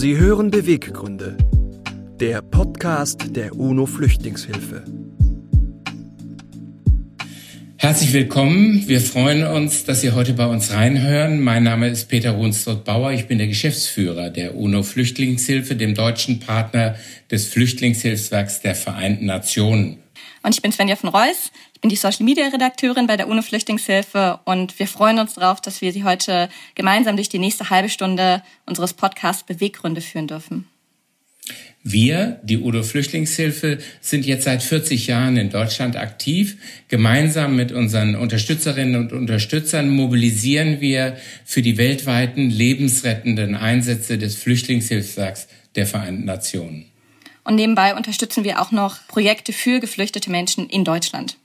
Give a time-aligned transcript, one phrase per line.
[0.00, 1.36] Sie hören Beweggründe,
[2.20, 4.84] der Podcast der UNO Flüchtlingshilfe.
[7.78, 8.84] Herzlich willkommen.
[8.86, 11.40] Wir freuen uns, dass Sie heute bei uns reinhören.
[11.40, 13.10] Mein Name ist Peter Runstott-Bauer.
[13.10, 16.94] Ich bin der Geschäftsführer der UNO Flüchtlingshilfe, dem deutschen Partner
[17.28, 19.96] des Flüchtlingshilfswerks der Vereinten Nationen.
[20.42, 21.50] Und ich bin Svenja von Reuss.
[21.74, 25.60] Ich bin die Social Media Redakteurin bei der UNO Flüchtlingshilfe und wir freuen uns darauf,
[25.60, 30.66] dass wir Sie heute gemeinsam durch die nächste halbe Stunde unseres Podcasts Beweggründe führen dürfen.
[31.84, 36.56] Wir, die UNO Flüchtlingshilfe, sind jetzt seit 40 Jahren in Deutschland aktiv.
[36.88, 45.48] Gemeinsam mit unseren Unterstützerinnen und Unterstützern mobilisieren wir für die weltweiten lebensrettenden Einsätze des Flüchtlingshilfswerks
[45.76, 46.86] der Vereinten Nationen.
[47.48, 51.38] Und nebenbei unterstützen wir auch noch Projekte für geflüchtete Menschen in Deutschland.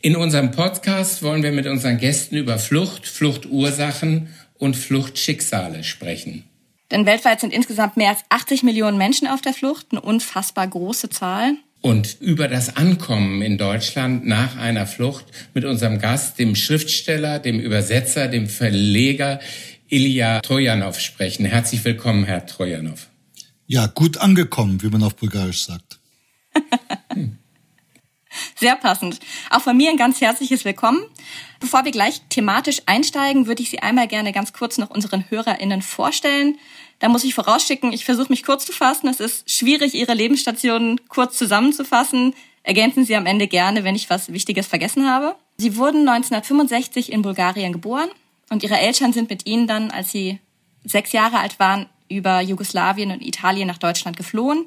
[0.00, 6.44] In unserem Podcast wollen wir mit unseren Gästen über Flucht, Fluchtursachen und Fluchtschicksale sprechen.
[6.92, 11.10] Denn weltweit sind insgesamt mehr als 80 Millionen Menschen auf der Flucht, eine unfassbar große
[11.10, 11.54] Zahl.
[11.80, 17.58] Und über das Ankommen in Deutschland nach einer Flucht mit unserem Gast, dem Schriftsteller, dem
[17.58, 19.40] Übersetzer, dem Verleger
[19.88, 21.44] Ilya Trojanow sprechen.
[21.44, 23.08] Herzlich willkommen, Herr Trojanow.
[23.66, 25.98] Ja, gut angekommen, wie man auf Bulgarisch sagt.
[28.56, 29.20] Sehr passend.
[29.50, 31.00] Auch von mir ein ganz herzliches Willkommen.
[31.60, 35.82] Bevor wir gleich thematisch einsteigen, würde ich Sie einmal gerne ganz kurz noch unseren HörerInnen
[35.82, 36.58] vorstellen.
[36.98, 39.08] Da muss ich vorausschicken, ich versuche mich kurz zu fassen.
[39.08, 42.34] Es ist schwierig, Ihre Lebensstationen kurz zusammenzufassen.
[42.64, 45.36] Ergänzen Sie am Ende gerne, wenn ich was Wichtiges vergessen habe.
[45.56, 48.08] Sie wurden 1965 in Bulgarien geboren
[48.50, 50.40] und Ihre Eltern sind mit Ihnen dann, als Sie
[50.84, 54.66] sechs Jahre alt waren, über Jugoslawien und Italien nach Deutschland geflohen.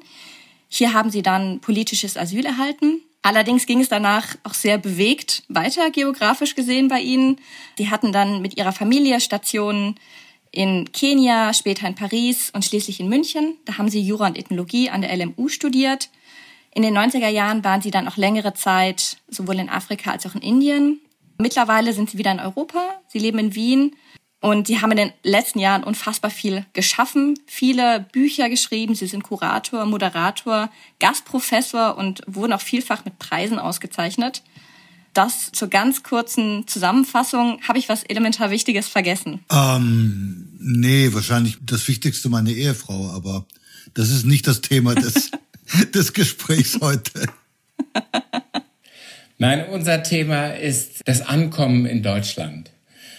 [0.68, 3.00] Hier haben sie dann politisches Asyl erhalten.
[3.22, 7.40] Allerdings ging es danach auch sehr bewegt weiter geografisch gesehen bei ihnen.
[7.76, 9.96] Sie hatten dann mit ihrer Familie Stationen
[10.50, 13.56] in Kenia, später in Paris und schließlich in München.
[13.64, 16.10] Da haben sie Jura und Ethnologie an der LMU studiert.
[16.74, 20.34] In den 90er Jahren waren sie dann auch längere Zeit sowohl in Afrika als auch
[20.34, 21.00] in Indien.
[21.38, 23.00] Mittlerweile sind sie wieder in Europa.
[23.08, 23.96] Sie leben in Wien
[24.40, 28.94] und die haben in den letzten Jahren unfassbar viel geschaffen, viele Bücher geschrieben.
[28.94, 34.42] Sie sind Kurator, Moderator, Gastprofessor und wurden auch vielfach mit Preisen ausgezeichnet.
[35.12, 37.60] Das zur ganz kurzen Zusammenfassung.
[37.66, 39.40] Habe ich was elementar Wichtiges vergessen?
[39.50, 43.44] Ähm, nee, wahrscheinlich das Wichtigste meine Ehefrau, aber
[43.94, 45.32] das ist nicht das Thema des,
[45.94, 47.26] des Gesprächs heute.
[49.38, 52.70] Nein, unser Thema ist das Ankommen in Deutschland.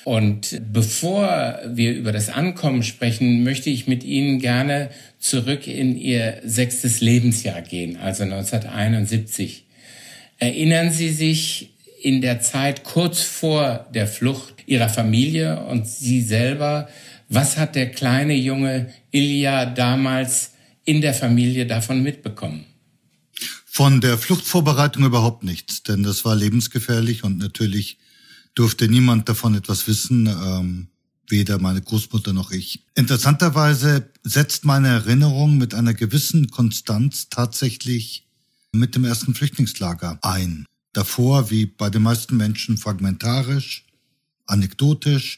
[0.06, 4.90] Und bevor wir über das Ankommen sprechen, möchte ich mit Ihnen gerne
[5.20, 9.66] zurück in Ihr sechstes Lebensjahr gehen, also 1971.
[10.38, 11.72] Erinnern Sie sich
[12.02, 16.88] in der Zeit kurz vor der Flucht Ihrer Familie und Sie selber,
[17.28, 20.54] was hat der kleine junge Ilja damals
[20.86, 22.66] in der Familie davon mitbekommen?
[23.66, 27.98] Von der Fluchtvorbereitung überhaupt nichts, denn das war lebensgefährlich und natürlich
[28.60, 30.88] durfte niemand davon etwas wissen, ähm,
[31.30, 32.84] weder meine Großmutter noch ich.
[32.94, 38.28] Interessanterweise setzt meine Erinnerung mit einer gewissen Konstanz tatsächlich
[38.74, 40.66] mit dem ersten Flüchtlingslager ein.
[40.92, 43.86] Davor, wie bei den meisten Menschen, fragmentarisch,
[44.46, 45.38] anekdotisch,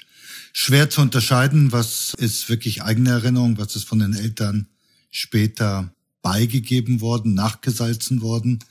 [0.52, 4.66] schwer zu unterscheiden, was ist wirklich eigene Erinnerung, was ist von den Eltern
[5.12, 5.94] später
[6.24, 8.64] beigegeben worden, nachgesalzen worden.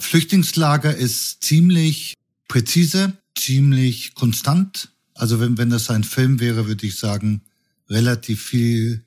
[0.00, 2.14] Flüchtlingslager ist ziemlich
[2.48, 4.90] präzise, ziemlich konstant.
[5.14, 7.42] Also wenn, wenn das ein Film wäre, würde ich sagen,
[7.88, 9.04] relativ viel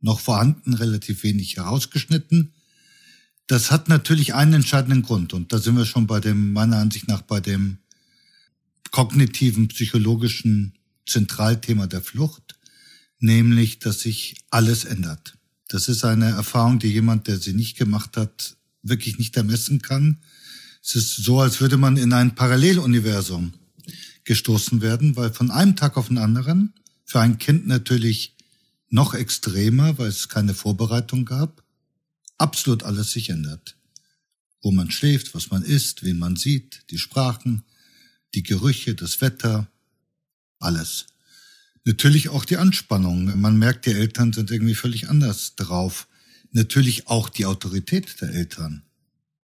[0.00, 2.52] noch vorhanden, relativ wenig herausgeschnitten.
[3.46, 7.08] Das hat natürlich einen entscheidenden Grund und da sind wir schon bei dem, meiner Ansicht
[7.08, 7.78] nach, bei dem
[8.90, 10.74] kognitiven, psychologischen
[11.06, 12.58] Zentralthema der Flucht,
[13.18, 15.36] nämlich, dass sich alles ändert.
[15.68, 20.18] Das ist eine Erfahrung, die jemand, der sie nicht gemacht hat, wirklich nicht ermessen kann.
[20.82, 23.52] Es ist so, als würde man in ein Paralleluniversum
[24.24, 26.74] gestoßen werden, weil von einem Tag auf den anderen,
[27.04, 28.36] für ein Kind natürlich
[28.88, 31.62] noch extremer, weil es keine Vorbereitung gab,
[32.38, 33.76] absolut alles sich ändert.
[34.62, 37.64] Wo man schläft, was man isst, wen man sieht, die Sprachen,
[38.34, 39.68] die Gerüche, das Wetter,
[40.58, 41.06] alles.
[41.84, 43.38] Natürlich auch die Anspannung.
[43.38, 46.08] Man merkt, die Eltern sind irgendwie völlig anders drauf.
[46.50, 48.84] Natürlich auch die Autorität der Eltern.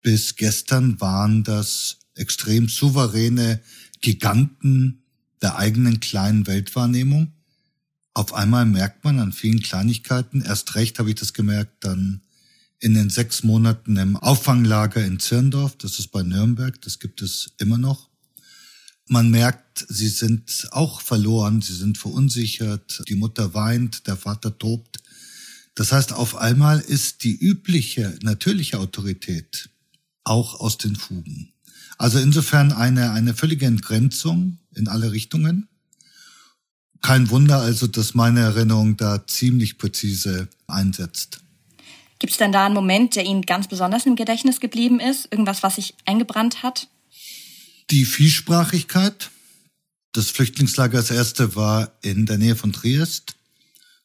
[0.01, 3.61] Bis gestern waren das extrem souveräne
[4.01, 5.03] Giganten
[5.41, 7.33] der eigenen kleinen Weltwahrnehmung.
[8.13, 12.21] Auf einmal merkt man an vielen Kleinigkeiten, erst recht habe ich das gemerkt, dann
[12.79, 17.53] in den sechs Monaten im Auffanglager in Zirndorf, das ist bei Nürnberg, das gibt es
[17.57, 18.09] immer noch.
[19.07, 24.97] Man merkt, sie sind auch verloren, sie sind verunsichert, die Mutter weint, der Vater tobt.
[25.75, 29.69] Das heißt, auf einmal ist die übliche, natürliche Autorität
[30.23, 31.54] auch aus den Fugen.
[31.97, 35.67] Also insofern eine, eine völlige Entgrenzung in alle Richtungen.
[37.01, 41.41] Kein Wunder also, dass meine Erinnerung da ziemlich präzise einsetzt.
[42.19, 45.31] Gibt es denn da einen Moment, der Ihnen ganz besonders im Gedächtnis geblieben ist?
[45.31, 46.87] Irgendwas, was sich eingebrannt hat?
[47.91, 49.29] Die Vielsprachigkeit.
[50.13, 53.35] Das Flüchtlingslager, das erste, war in der Nähe von Triest.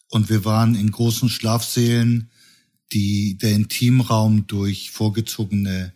[0.08, 2.30] Und wir waren in großen Schlafsälen,
[2.92, 5.92] die der Intimraum durch vorgezogene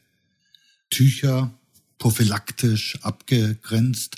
[0.88, 1.52] Tücher
[2.04, 4.16] prophylaktisch abgegrenzt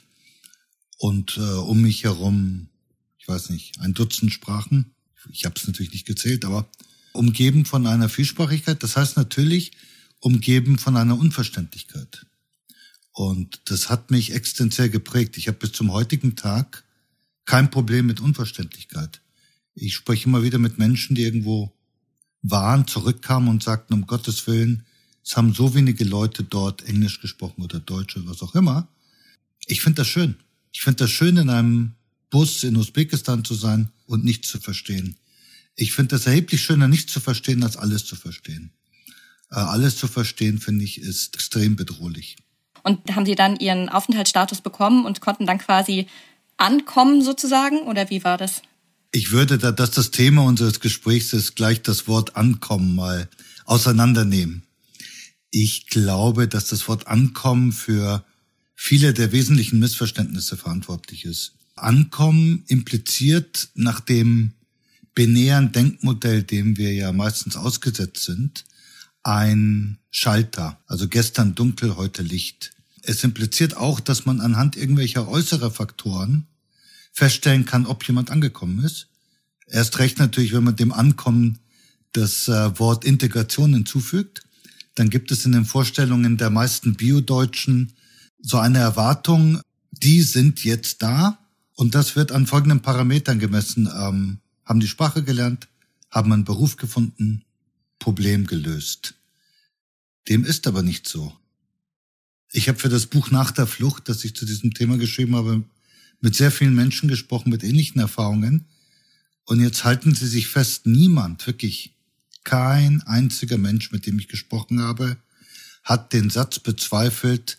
[0.99, 2.67] und äh, um mich herum,
[3.17, 4.91] ich weiß nicht, ein Dutzend Sprachen.
[5.31, 6.69] Ich habe es natürlich nicht gezählt, aber
[7.13, 9.71] umgeben von einer Vielsprachigkeit, das heißt natürlich
[10.19, 12.27] umgeben von einer Unverständlichkeit.
[13.13, 15.37] Und das hat mich existenziell geprägt.
[15.37, 16.83] Ich habe bis zum heutigen Tag
[17.45, 19.21] kein Problem mit Unverständlichkeit.
[19.75, 21.73] Ich spreche immer wieder mit Menschen, die irgendwo
[22.43, 24.85] waren, zurückkamen und sagten, um Gottes Willen,
[25.27, 28.87] es haben so wenige Leute dort Englisch gesprochen oder Deutsch oder was auch immer.
[29.67, 30.37] Ich finde das schön.
[30.73, 31.95] Ich finde das schön, in einem
[32.31, 35.17] Bus in Usbekistan zu sein und nichts zu verstehen.
[35.75, 38.71] Ich finde das erheblich schöner, nichts zu verstehen, als alles zu verstehen.
[39.51, 42.37] Äh, alles zu verstehen, finde ich, ist extrem bedrohlich.
[42.85, 46.07] Und haben Sie dann Ihren Aufenthaltsstatus bekommen und konnten dann quasi
[46.57, 47.81] ankommen sozusagen?
[47.81, 48.63] Oder wie war das?
[49.11, 53.29] Ich würde, da das das Thema unseres Gesprächs ist, gleich das Wort ankommen mal
[53.65, 54.66] auseinandernehmen.
[55.51, 58.25] Ich glaube, dass das Wort ankommen für
[58.75, 61.55] viele der wesentlichen Missverständnisse verantwortlich ist.
[61.75, 64.53] Ankommen impliziert nach dem
[65.15, 68.65] binären Denkmodell, dem wir ja meistens ausgesetzt sind,
[69.23, 70.79] ein Schalter.
[70.87, 72.73] Also gestern dunkel, heute Licht.
[73.03, 76.47] Es impliziert auch, dass man anhand irgendwelcher äußerer Faktoren
[77.13, 79.09] feststellen kann, ob jemand angekommen ist.
[79.67, 81.59] Erst recht natürlich, wenn man dem Ankommen
[82.13, 84.43] das äh, Wort Integration hinzufügt,
[84.97, 87.93] dann gibt es in den Vorstellungen der meisten Biodeutschen
[88.41, 89.61] so eine Erwartung,
[89.93, 91.39] die sind jetzt da
[91.75, 93.89] und das wird an folgenden Parametern gemessen.
[93.95, 95.69] Ähm, haben die Sprache gelernt,
[96.11, 97.45] haben einen Beruf gefunden,
[97.99, 99.15] Problem gelöst.
[100.29, 101.37] Dem ist aber nicht so.
[102.53, 105.63] Ich habe für das Buch Nach der Flucht, das ich zu diesem Thema geschrieben habe,
[106.21, 108.65] mit sehr vielen Menschen gesprochen, mit ähnlichen Erfahrungen.
[109.45, 111.96] Und jetzt halten Sie sich fest, niemand, wirklich
[112.47, 115.17] kein einziger Mensch, mit dem ich gesprochen habe,
[115.83, 117.59] hat den Satz bezweifelt,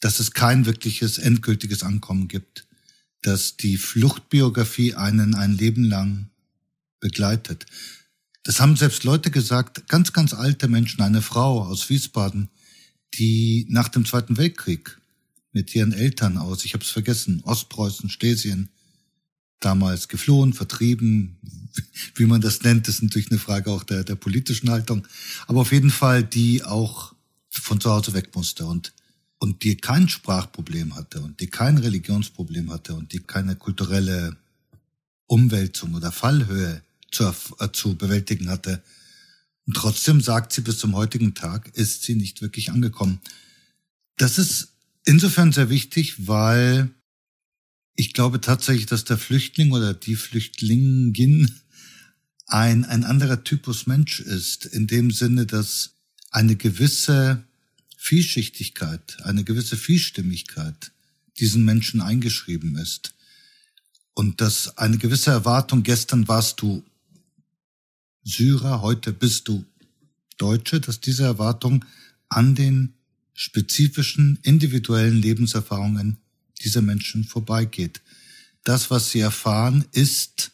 [0.00, 2.66] dass es kein wirkliches endgültiges Ankommen gibt,
[3.22, 6.28] dass die Fluchtbiografie einen ein Leben lang
[7.00, 7.64] begleitet.
[8.42, 12.50] Das haben selbst Leute gesagt, ganz, ganz alte Menschen, eine Frau aus Wiesbaden,
[13.14, 14.98] die nach dem Zweiten Weltkrieg
[15.52, 18.68] mit ihren Eltern aus, ich habe es vergessen, Ostpreußen, Schlesien,
[19.60, 21.38] damals geflohen, vertrieben,
[22.14, 25.06] wie man das nennt, ist natürlich eine Frage auch der, der politischen Haltung,
[25.46, 27.14] aber auf jeden Fall, die auch
[27.50, 28.92] von zu Hause weg musste und,
[29.38, 34.36] und die kein Sprachproblem hatte und die kein Religionsproblem hatte und die keine kulturelle
[35.26, 38.82] Umwälzung oder Fallhöhe zu, äh, zu bewältigen hatte.
[39.66, 43.20] Und trotzdem sagt sie, bis zum heutigen Tag ist sie nicht wirklich angekommen.
[44.16, 44.74] Das ist
[45.04, 46.90] insofern sehr wichtig, weil
[47.96, 51.60] ich glaube tatsächlich, dass der Flüchtling oder die Flüchtlingin
[52.46, 55.94] ein, ein anderer Typus Mensch ist, in dem Sinne, dass
[56.30, 57.44] eine gewisse
[57.96, 60.92] Vielschichtigkeit, eine gewisse Vielstimmigkeit
[61.38, 63.14] diesen Menschen eingeschrieben ist.
[64.12, 66.84] Und dass eine gewisse Erwartung, gestern warst du
[68.24, 69.64] Syrer, heute bist du
[70.38, 71.84] Deutsche, dass diese Erwartung
[72.28, 72.94] an den
[73.34, 76.18] spezifischen individuellen Lebenserfahrungen
[76.62, 78.00] dieser Menschen vorbeigeht.
[78.62, 80.52] Das, was sie erfahren, ist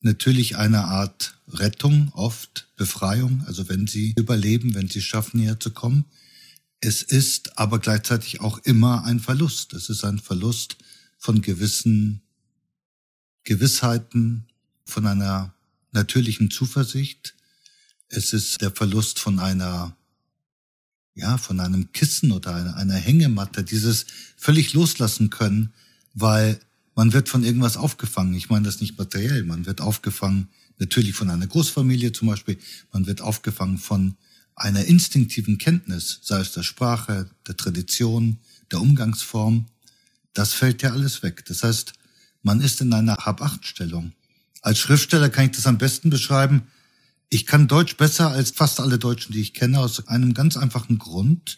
[0.00, 5.70] natürlich eine Art Rettung, oft Befreiung, also wenn sie überleben, wenn sie schaffen, hierher zu
[5.70, 6.04] kommen.
[6.80, 9.74] Es ist aber gleichzeitig auch immer ein Verlust.
[9.74, 10.76] Es ist ein Verlust
[11.18, 12.22] von gewissen
[13.44, 14.46] Gewissheiten,
[14.86, 15.54] von einer
[15.92, 17.34] natürlichen Zuversicht.
[18.08, 19.96] Es ist der Verlust von einer
[21.14, 25.72] ja, von einem Kissen oder einer, Hängematte, dieses völlig loslassen können,
[26.14, 26.60] weil
[26.94, 28.34] man wird von irgendwas aufgefangen.
[28.34, 30.48] Ich meine das nicht materiell, man wird aufgefangen
[30.80, 32.58] natürlich von einer Großfamilie zum Beispiel,
[32.92, 34.16] man wird aufgefangen von
[34.56, 38.38] einer instinktiven Kenntnis, sei es der Sprache, der Tradition,
[38.72, 39.66] der Umgangsform.
[40.32, 41.44] Das fällt ja alles weg.
[41.46, 41.92] Das heißt,
[42.42, 44.12] man ist in einer Hab-Acht-Stellung.
[44.62, 46.62] Als Schriftsteller kann ich das am besten beschreiben,
[47.30, 50.98] ich kann Deutsch besser als fast alle Deutschen, die ich kenne, aus einem ganz einfachen
[50.98, 51.56] Grund.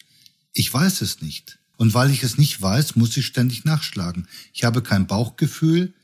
[0.52, 1.58] Ich weiß es nicht.
[1.78, 4.28] Und weil ich es nicht weiß, muss ich ständig nachschlagen.
[4.52, 5.94] Ich habe kein Bauchgefühl.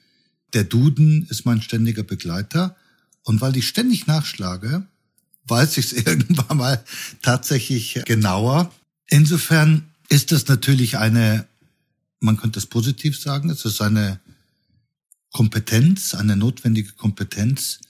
[0.55, 2.77] Der Duden ist mein ständiger Begleiter.
[3.23, 4.87] Und weil ich ständig nachschlage,
[5.47, 6.85] weiß ich es irgendwann mal
[7.21, 8.73] tatsächlich genauer.
[9.07, 11.47] Insofern ist es natürlich eine,
[12.21, 14.19] man könnte es positiv sagen, es ist eine
[15.31, 17.81] Kompetenz, eine notwendige Kompetenz,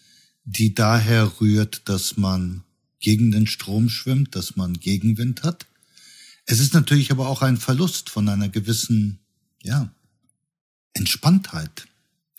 [0.51, 2.65] die daher rührt, dass man
[3.01, 5.67] gegen den Strom schwimmt, dass man Gegenwind hat.
[6.47, 9.19] Es ist natürlich aber auch ein Verlust von einer gewissen,
[9.63, 9.91] ja,
[10.95, 11.87] Entspanntheit.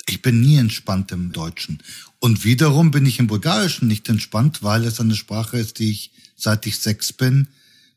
[0.07, 1.83] Ich bin nie entspannt im Deutschen.
[2.17, 6.11] Und wiederum bin ich im Bulgarischen nicht entspannt, weil es eine Sprache ist, die ich,
[6.35, 7.47] seit ich sechs bin,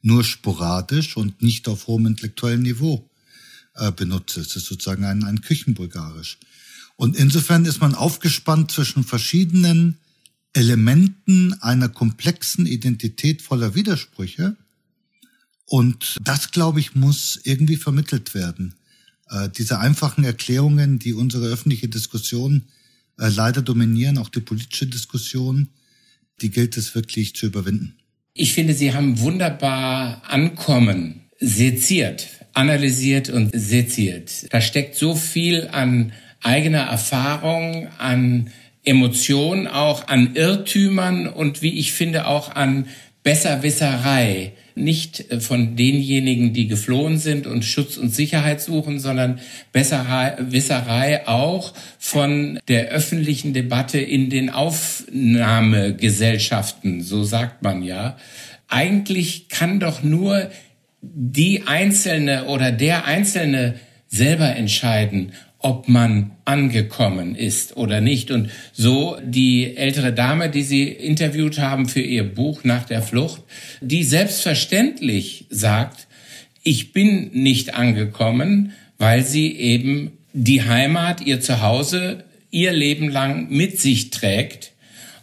[0.02, 3.08] nur sporadisch und nicht auf hohem intellektuellen Niveau
[3.76, 4.40] äh, benutze.
[4.40, 6.36] Es ist sozusagen ein, ein Küchenbulgarisch.
[6.96, 9.96] Und insofern ist man aufgespannt zwischen verschiedenen
[10.52, 14.56] Elementen einer komplexen Identität voller Widersprüche.
[15.64, 18.74] Und das, glaube ich, muss irgendwie vermittelt werden.
[19.30, 22.64] Äh, diese einfachen Erklärungen, die unsere öffentliche Diskussion
[23.18, 25.68] äh, leider dominieren, auch die politische Diskussion,
[26.42, 27.96] die gilt es wirklich zu überwinden.
[28.34, 34.52] Ich finde, Sie haben wunderbar Ankommen seziert, analysiert und seziert.
[34.52, 38.50] Da steckt so viel an eigener Erfahrung, an
[38.84, 42.88] Emotionen, auch an Irrtümern und wie ich finde auch an
[43.22, 49.38] Besserwisserei nicht äh, von denjenigen, die geflohen sind und Schutz und Sicherheit suchen, sondern
[49.72, 58.16] Besserwisserei auch von der öffentlichen Debatte in den Aufnahmegesellschaften, so sagt man ja.
[58.68, 60.50] Eigentlich kann doch nur
[61.02, 63.74] die Einzelne oder der Einzelne
[64.08, 68.30] selber entscheiden, ob man angekommen ist oder nicht.
[68.30, 73.42] Und so die ältere Dame, die Sie interviewt haben für Ihr Buch nach der Flucht,
[73.80, 76.06] die selbstverständlich sagt,
[76.62, 83.80] ich bin nicht angekommen, weil sie eben die Heimat, ihr Zuhause, ihr Leben lang mit
[83.80, 84.72] sich trägt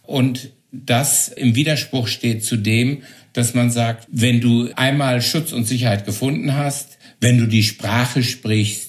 [0.04, 3.04] und das im Widerspruch steht zu dem,
[3.34, 8.24] dass man sagt, wenn du einmal Schutz und Sicherheit gefunden hast, wenn du die Sprache
[8.24, 8.89] sprichst,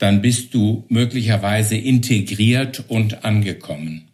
[0.00, 4.08] dann bist du möglicherweise integriert und angekommen.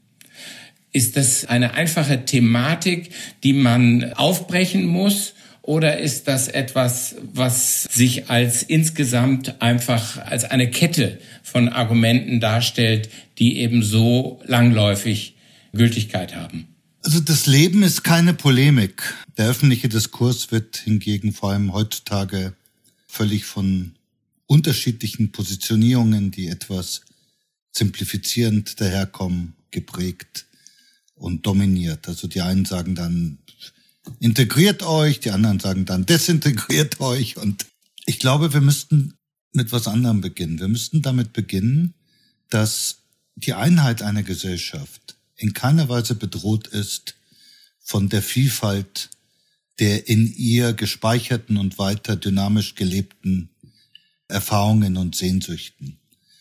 [0.93, 3.11] Ist das eine einfache Thematik,
[3.45, 5.35] die man aufbrechen muss?
[5.63, 13.09] Oder ist das etwas, was sich als insgesamt einfach als eine Kette von Argumenten darstellt,
[13.39, 15.37] die eben so langläufig
[15.73, 16.69] Gültigkeit haben?
[17.05, 19.15] Also das Leben ist keine Polemik.
[19.39, 22.55] Der öffentliche Diskurs wird hingegen vor allem heutzutage
[23.07, 23.93] völlig von
[24.47, 27.03] unterschiedlichen Positionierungen, die etwas
[27.73, 30.47] simplifizierend daherkommen, geprägt
[31.15, 32.09] und dominiert.
[32.09, 33.39] Also die einen sagen dann,
[34.21, 37.37] integriert euch, die anderen sagen dann, desintegriert euch.
[37.37, 37.67] Und
[38.07, 39.15] ich glaube, wir müssten
[39.53, 40.61] mit was anderem beginnen.
[40.61, 41.95] Wir müssten damit beginnen,
[42.51, 42.99] dass
[43.35, 47.17] die Einheit einer Gesellschaft in keiner Weise bedroht ist
[47.79, 49.11] von der Vielfalt
[49.79, 53.51] der in ihr gespeicherten und weiter dynamisch gelebten
[54.29, 55.99] Erfahrungen und Sehnsüchten.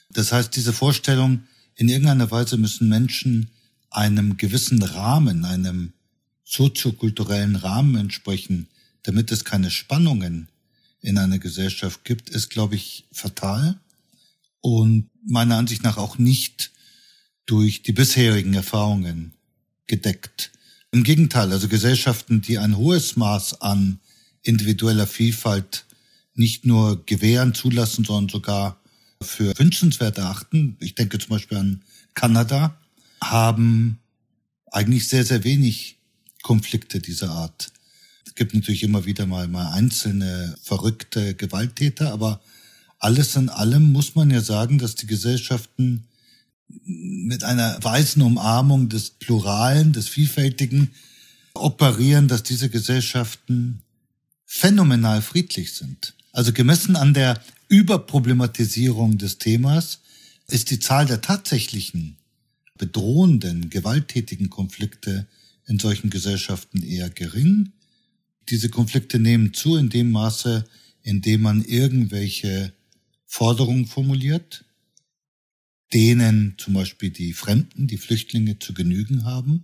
[0.10, 1.44] Das heißt, diese Vorstellung,
[1.76, 3.50] in irgendeiner Weise müssen Menschen
[3.90, 5.94] einem gewissen Rahmen, einem
[6.44, 8.68] soziokulturellen Rahmen entsprechen,
[9.04, 10.48] damit es keine Spannungen
[11.02, 13.80] in einer Gesellschaft gibt, ist, glaube ich, fatal
[14.62, 16.72] und meiner Ansicht nach auch nicht
[17.46, 19.34] durch die bisherigen Erfahrungen
[19.88, 20.52] gedeckt.
[20.92, 24.00] Im Gegenteil, also Gesellschaften, die ein hohes Maß an
[24.42, 25.86] individueller Vielfalt
[26.36, 28.80] nicht nur gewähren, zulassen, sondern sogar
[29.22, 31.82] für wünschenswert erachten, ich denke zum Beispiel an
[32.14, 32.78] Kanada,
[33.22, 34.00] haben
[34.72, 35.98] eigentlich sehr, sehr wenig
[36.44, 37.72] Konflikte dieser Art.
[38.26, 42.42] Es gibt natürlich immer wieder mal, mal einzelne verrückte Gewalttäter, aber
[43.00, 46.08] alles in allem muss man ja sagen, dass die Gesellschaften
[46.86, 50.92] mit einer weisen Umarmung des Pluralen, des Vielfältigen
[51.54, 53.82] operieren, dass diese Gesellschaften
[54.46, 56.15] phänomenal friedlich sind.
[56.36, 60.02] Also gemessen an der Überproblematisierung des Themas
[60.48, 62.18] ist die Zahl der tatsächlichen
[62.78, 65.28] bedrohenden, gewalttätigen Konflikte
[65.66, 67.72] in solchen Gesellschaften eher gering.
[68.50, 70.66] Diese Konflikte nehmen zu in dem Maße,
[71.04, 72.74] in dem man irgendwelche
[73.26, 74.66] Forderungen formuliert,
[75.94, 79.64] denen zum Beispiel die Fremden, die Flüchtlinge zu genügen haben.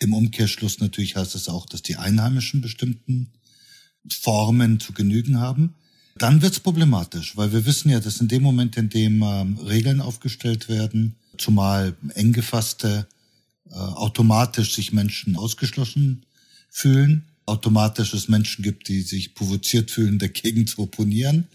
[0.00, 3.28] Im Umkehrschluss natürlich heißt es auch, dass die Einheimischen bestimmten
[4.10, 5.76] Formen zu genügen haben.
[6.16, 10.00] Dann wird's problematisch, weil wir wissen ja, dass in dem Moment, in dem ähm, Regeln
[10.00, 13.06] aufgestellt werden, zumal eng gefasste,
[13.70, 16.26] äh, automatisch sich Menschen ausgeschlossen
[16.70, 21.48] fühlen, automatisch es Menschen gibt, die sich provoziert fühlen, dagegen zu opponieren.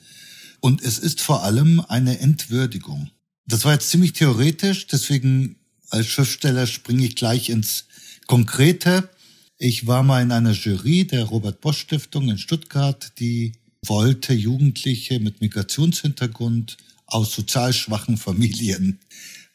[0.60, 3.12] Und es ist vor allem eine Entwürdigung.
[3.46, 5.58] Das war jetzt ziemlich theoretisch, deswegen
[5.90, 7.86] als Schriftsteller springe ich gleich ins
[8.26, 9.10] Konkrete.
[9.58, 13.54] Ich war mal in einer Jury der Robert Bosch Stiftung in Stuttgart, die
[13.90, 19.00] wollte Jugendliche mit Migrationshintergrund aus sozial schwachen Familien,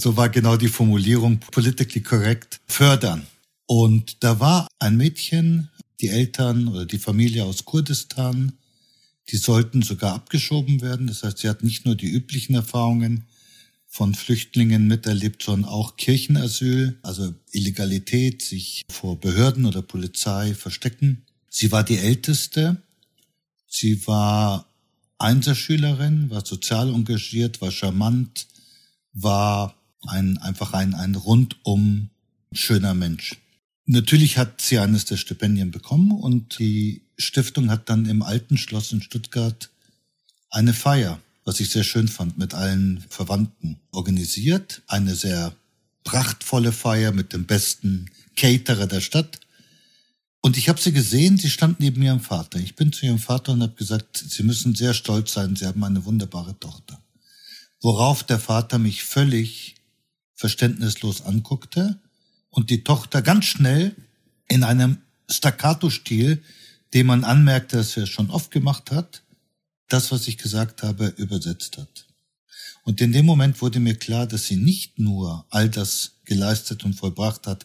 [0.01, 3.27] so war genau die Formulierung politically correct, fördern.
[3.67, 5.69] Und da war ein Mädchen,
[6.01, 8.53] die Eltern oder die Familie aus Kurdistan,
[9.29, 11.07] die sollten sogar abgeschoben werden.
[11.07, 13.25] Das heißt, sie hat nicht nur die üblichen Erfahrungen
[13.87, 21.27] von Flüchtlingen miterlebt, sondern auch Kirchenasyl, also Illegalität, sich vor Behörden oder Polizei verstecken.
[21.49, 22.83] Sie war die älteste.
[23.73, 24.67] Sie war
[25.19, 28.47] Einserschülerin, war sozial engagiert, war charmant,
[29.13, 29.75] war
[30.07, 32.11] ein, einfach ein, ein rundum
[32.53, 33.37] schöner Mensch.
[33.87, 38.93] Natürlich hat sie eines der Stipendien bekommen und die Stiftung hat dann im alten Schloss
[38.93, 39.71] in Stuttgart
[40.51, 44.83] eine Feier was ich sehr schön fand, mit allen Verwandten organisiert.
[44.87, 45.55] Eine sehr
[46.05, 49.41] prachtvolle Feier mit dem besten Caterer der Stadt.
[50.45, 52.59] Und ich habe sie gesehen, sie stand neben ihrem Vater.
[52.59, 55.83] Ich bin zu ihrem Vater und habe gesagt, Sie müssen sehr stolz sein, Sie haben
[55.85, 57.01] eine wunderbare Tochter.
[57.81, 59.77] Worauf der Vater mich völlig
[60.35, 62.01] verständnislos anguckte
[62.51, 63.95] und die Tochter ganz schnell
[64.49, 64.99] in einem
[65.31, 66.43] Staccato-Stil,
[66.93, 69.23] den man anmerkte, dass er schon oft gemacht hat,
[69.89, 72.09] das, was ich gesagt habe, übersetzt hat.
[72.83, 76.95] Und in dem Moment wurde mir klar, dass sie nicht nur all das geleistet und
[76.95, 77.65] vollbracht hat,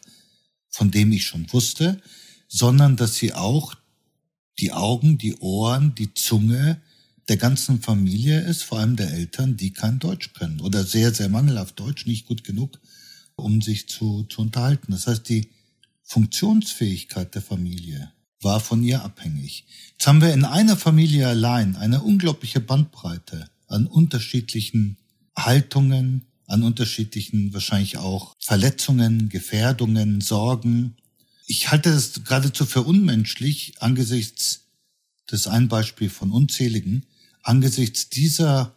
[0.69, 1.99] von dem ich schon wusste,
[2.47, 3.75] sondern dass sie auch
[4.59, 6.81] die Augen, die Ohren, die Zunge
[7.27, 11.29] der ganzen Familie ist, vor allem der Eltern, die kein Deutsch können oder sehr, sehr
[11.29, 12.79] mangelhaft Deutsch, nicht gut genug,
[13.35, 14.91] um sich zu, zu unterhalten.
[14.91, 15.49] Das heißt, die
[16.03, 18.11] Funktionsfähigkeit der Familie
[18.41, 19.65] war von ihr abhängig.
[19.91, 24.97] Jetzt haben wir in einer Familie allein eine unglaubliche Bandbreite an unterschiedlichen
[25.37, 30.95] Haltungen, an unterschiedlichen wahrscheinlich auch Verletzungen, Gefährdungen, Sorgen.
[31.49, 34.65] Ich halte das geradezu für unmenschlich angesichts
[35.31, 37.05] des ein Beispiel von unzähligen,
[37.41, 38.75] angesichts dieser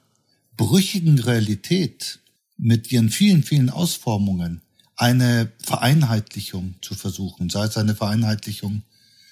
[0.57, 2.21] brüchigen Realität
[2.57, 4.63] mit ihren vielen, vielen Ausformungen
[4.95, 8.83] eine Vereinheitlichung zu versuchen, sei es eine Vereinheitlichung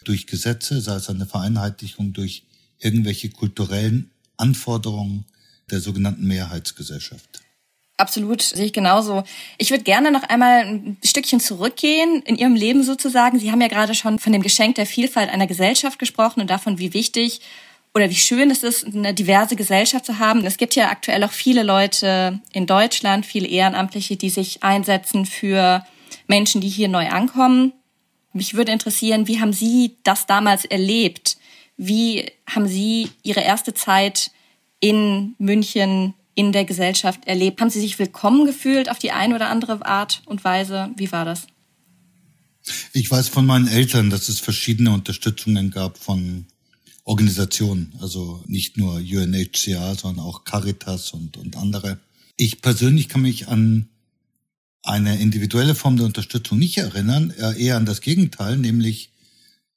[0.02, 2.44] durch Gesetze, sei es eine Vereinheitlichung durch
[2.80, 5.26] irgendwelche kulturellen Anforderungen
[5.70, 7.42] der sogenannten Mehrheitsgesellschaft.
[7.98, 9.24] Absolut, sehe ich genauso.
[9.58, 13.40] Ich würde gerne noch einmal ein Stückchen zurückgehen in Ihrem Leben sozusagen.
[13.40, 16.78] Sie haben ja gerade schon von dem Geschenk der Vielfalt einer Gesellschaft gesprochen und davon,
[16.78, 17.40] wie wichtig
[17.94, 20.46] oder wie schön es ist, eine diverse Gesellschaft zu haben.
[20.46, 25.84] Es gibt ja aktuell auch viele Leute in Deutschland, viele Ehrenamtliche, die sich einsetzen für
[26.28, 27.72] Menschen, die hier neu ankommen.
[28.32, 31.36] Mich würde interessieren, wie haben Sie das damals erlebt?
[31.76, 34.30] Wie haben Sie Ihre erste Zeit
[34.78, 37.60] in München in der Gesellschaft erlebt?
[37.60, 40.90] Haben Sie sich willkommen gefühlt auf die eine oder andere Art und Weise?
[40.96, 41.48] Wie war das?
[42.92, 46.46] Ich weiß von meinen Eltern, dass es verschiedene Unterstützungen gab von
[47.02, 51.98] Organisationen, also nicht nur UNHCR, sondern auch Caritas und, und andere.
[52.36, 53.88] Ich persönlich kann mich an
[54.84, 59.10] eine individuelle Form der Unterstützung nicht erinnern, eher an das Gegenteil, nämlich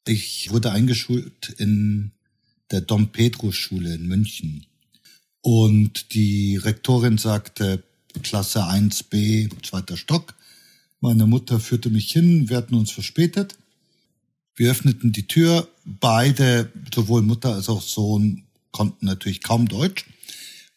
[0.08, 2.12] ich wurde eingeschult in
[2.69, 4.67] der Dom Pedro Schule in München.
[5.42, 7.84] Und die Rektorin sagte,
[8.24, 10.34] Klasse 1b, zweiter Stock.
[11.00, 13.58] Meine Mutter führte mich hin, wir hatten uns verspätet.
[14.56, 15.68] Wir öffneten die Tür.
[15.86, 20.06] Beide, sowohl Mutter als auch Sohn, konnten natürlich kaum Deutsch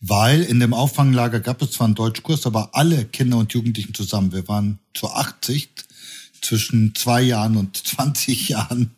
[0.07, 4.33] weil in dem Auffanglager gab es zwar einen Deutschkurs, aber alle Kinder und Jugendlichen zusammen,
[4.33, 5.71] wir waren zu 80,
[6.43, 8.91] zwischen zwei Jahren und 20 Jahren.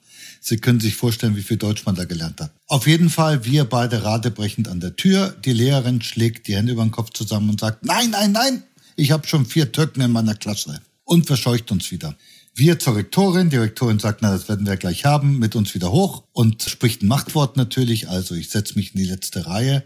[0.46, 2.52] Sie können sich vorstellen, wie viel Deutsch man da gelernt hat.
[2.66, 5.34] Auf jeden Fall, wir beide radebrechend an der Tür.
[5.44, 8.62] Die Lehrerin schlägt die Hände über den Kopf zusammen und sagt, nein, nein, nein,
[8.94, 10.80] ich habe schon vier Türken in meiner Klasse.
[11.04, 12.16] Und verscheucht uns wieder.
[12.54, 15.92] Wir zur Rektorin, die Rektorin sagt, na, das werden wir gleich haben, mit uns wieder
[15.92, 18.08] hoch und spricht ein Machtwort natürlich.
[18.08, 19.84] Also ich setze mich in die letzte Reihe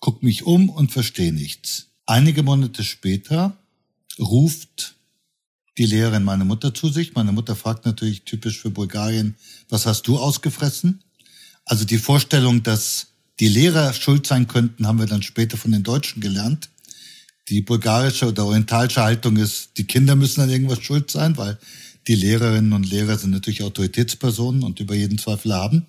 [0.00, 1.88] guck mich um und verstehe nichts.
[2.06, 3.56] Einige Monate später
[4.18, 4.95] ruft
[5.78, 7.14] die Lehrerin meine Mutter zu sich.
[7.14, 9.36] Meine Mutter fragt natürlich typisch für Bulgarien,
[9.68, 11.02] was hast du ausgefressen?
[11.64, 13.08] Also die Vorstellung, dass
[13.40, 16.70] die Lehrer schuld sein könnten, haben wir dann später von den Deutschen gelernt.
[17.48, 21.58] Die bulgarische oder orientalische Haltung ist, die Kinder müssen an irgendwas schuld sein, weil
[22.08, 25.86] die Lehrerinnen und Lehrer sind natürlich Autoritätspersonen und über jeden Zweifel haben.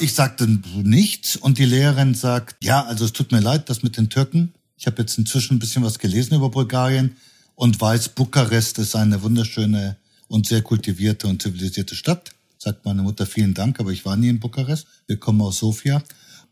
[0.00, 0.46] Ich sagte
[0.82, 4.52] nichts und die Lehrerin sagt, ja, also es tut mir leid, das mit den Türken.
[4.76, 7.16] Ich habe jetzt inzwischen ein bisschen was gelesen über Bulgarien
[7.62, 9.96] und weiß, Bukarest ist eine wunderschöne
[10.26, 12.34] und sehr kultivierte und zivilisierte Stadt.
[12.58, 14.88] Sagt meine Mutter, vielen Dank, aber ich war nie in Bukarest.
[15.06, 16.02] Wir kommen aus Sofia.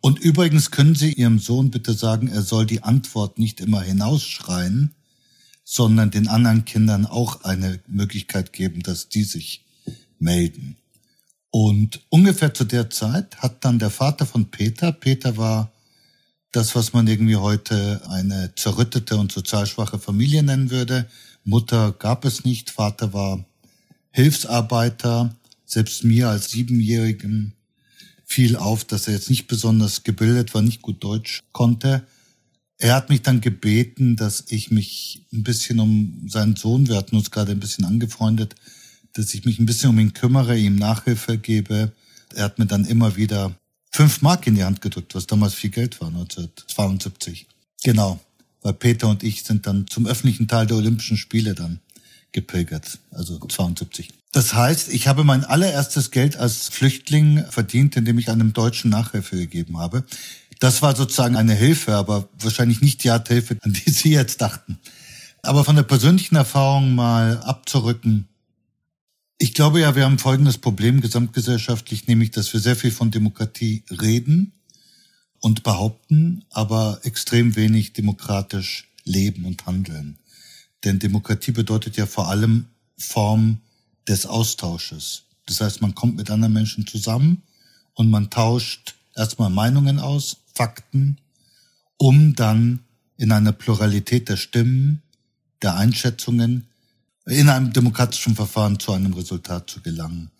[0.00, 4.94] Und übrigens können Sie Ihrem Sohn bitte sagen, er soll die Antwort nicht immer hinausschreien,
[5.64, 9.64] sondern den anderen Kindern auch eine Möglichkeit geben, dass die sich
[10.20, 10.76] melden.
[11.50, 15.72] Und ungefähr zu der Zeit hat dann der Vater von Peter, Peter war
[16.52, 21.08] das, was man irgendwie heute eine zerrüttete und sozial schwache Familie nennen würde.
[21.44, 23.44] Mutter gab es nicht, Vater war
[24.10, 25.36] Hilfsarbeiter.
[25.64, 27.54] Selbst mir als Siebenjährigen
[28.24, 32.06] fiel auf, dass er jetzt nicht besonders gebildet war, nicht gut Deutsch konnte.
[32.78, 37.16] Er hat mich dann gebeten, dass ich mich ein bisschen um seinen Sohn, wir hatten
[37.16, 38.54] uns gerade ein bisschen angefreundet,
[39.12, 41.92] dass ich mich ein bisschen um ihn kümmere, ihm Nachhilfe gebe.
[42.34, 43.54] Er hat mir dann immer wieder
[43.90, 47.46] fünf Mark in die Hand gedrückt, was damals viel Geld war, 1972.
[47.82, 48.20] Genau,
[48.62, 51.80] weil Peter und ich sind dann zum öffentlichen Teil der Olympischen Spiele dann
[52.32, 54.10] gepilgert, also 72.
[54.32, 59.36] Das heißt, ich habe mein allererstes Geld als Flüchtling verdient, indem ich einem Deutschen Nachhilfe
[59.36, 60.04] gegeben habe.
[60.60, 64.40] Das war sozusagen eine Hilfe, aber wahrscheinlich nicht die Art Hilfe, an die Sie jetzt
[64.40, 64.78] dachten.
[65.42, 68.28] Aber von der persönlichen Erfahrung mal abzurücken,
[69.42, 73.82] ich glaube ja, wir haben folgendes Problem gesamtgesellschaftlich, nämlich, dass wir sehr viel von Demokratie
[73.90, 74.52] reden
[75.40, 80.18] und behaupten, aber extrem wenig demokratisch leben und handeln.
[80.84, 82.66] Denn Demokratie bedeutet ja vor allem
[82.98, 83.62] Form
[84.06, 85.22] des Austausches.
[85.46, 87.42] Das heißt, man kommt mit anderen Menschen zusammen
[87.94, 91.16] und man tauscht erstmal Meinungen aus, Fakten,
[91.96, 92.80] um dann
[93.16, 95.00] in einer Pluralität der Stimmen,
[95.62, 96.66] der Einschätzungen
[97.30, 100.30] in einem demokratischen Verfahren zu einem Resultat zu gelangen.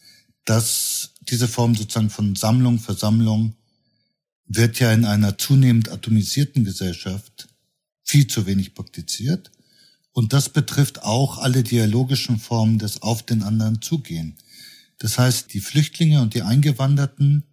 [0.44, 3.54] Das, diese Form sozusagen von Sammlung, Versammlung
[4.46, 7.48] wird ja in einer zunehmend atomisierten Gesellschaft
[8.02, 9.52] viel zu wenig praktiziert.
[10.12, 14.36] Und das betrifft auch alle dialogischen Formen des Auf den anderen zugehen.
[14.98, 17.44] Das heißt, die Flüchtlinge und die Eingewanderten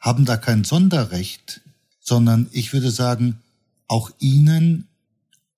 [0.00, 1.60] haben da kein Sonderrecht,
[2.00, 3.40] sondern ich würde sagen,
[3.86, 4.88] auch ihnen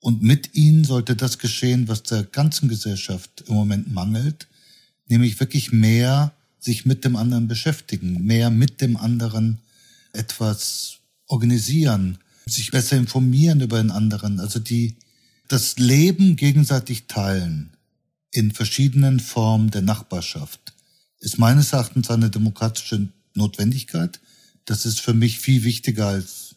[0.08, 4.48] und mit ihnen sollte das geschehen, was der ganzen Gesellschaft im Moment mangelt,
[5.06, 9.58] nämlich wirklich mehr sich mit dem anderen beschäftigen, mehr mit dem anderen
[10.14, 12.16] etwas organisieren,
[12.46, 14.96] sich besser informieren über den anderen, also die
[15.46, 17.76] das Leben gegenseitig teilen
[18.30, 20.72] in verschiedenen Formen der Nachbarschaft
[21.20, 24.20] ist meines Erachtens eine demokratische Notwendigkeit.
[24.64, 26.54] Das ist für mich viel wichtiger als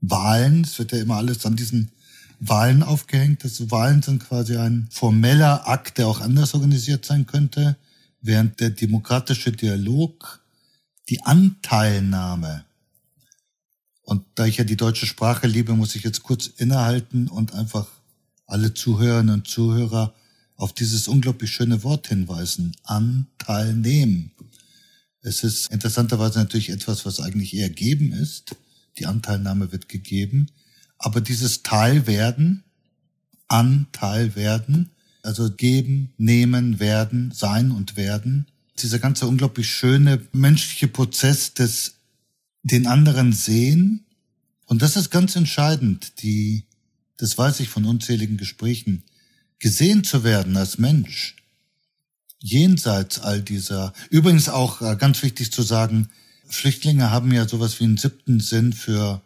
[0.00, 0.64] Wahlen.
[0.64, 1.90] Es wird ja immer alles an diesen
[2.40, 3.44] Wahlen aufgehängt.
[3.44, 7.76] Das Wahlen sind quasi ein formeller Akt, der auch anders organisiert sein könnte,
[8.20, 10.40] während der demokratische Dialog
[11.08, 12.66] die Anteilnahme
[14.06, 17.88] und da ich ja die deutsche Sprache liebe, muss ich jetzt kurz innehalten und einfach
[18.46, 20.14] alle Zuhörerinnen und Zuhörer
[20.54, 22.76] auf dieses unglaublich schöne Wort hinweisen.
[22.84, 24.30] Anteil nehmen.
[25.22, 28.54] Es ist interessanterweise natürlich etwas, was eigentlich eher geben ist.
[28.98, 30.52] Die Anteilnahme wird gegeben.
[30.98, 32.64] Aber dieses Teilwerden,
[33.48, 34.90] Anteilwerden,
[35.22, 38.46] also geben, nehmen, werden, sein und werden,
[38.78, 41.96] dieser ganze unglaublich schöne menschliche Prozess des
[42.62, 44.04] den anderen sehen.
[44.66, 46.64] Und das ist ganz entscheidend, die,
[47.16, 49.04] das weiß ich von unzähligen Gesprächen,
[49.58, 51.36] gesehen zu werden als Mensch.
[52.40, 56.08] Jenseits all dieser, übrigens auch äh, ganz wichtig zu sagen,
[56.48, 59.22] Flüchtlinge haben ja sowas wie einen siebten Sinn für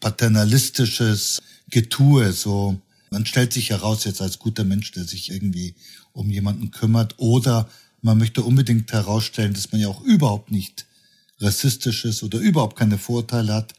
[0.00, 2.80] paternalistisches Getue, so
[3.10, 5.74] man stellt sich heraus jetzt als guter Mensch, der sich irgendwie
[6.12, 7.68] um jemanden kümmert, oder
[8.00, 10.86] man möchte unbedingt herausstellen, dass man ja auch überhaupt nicht
[11.40, 13.74] rassistisch ist oder überhaupt keine Vorurteile hat.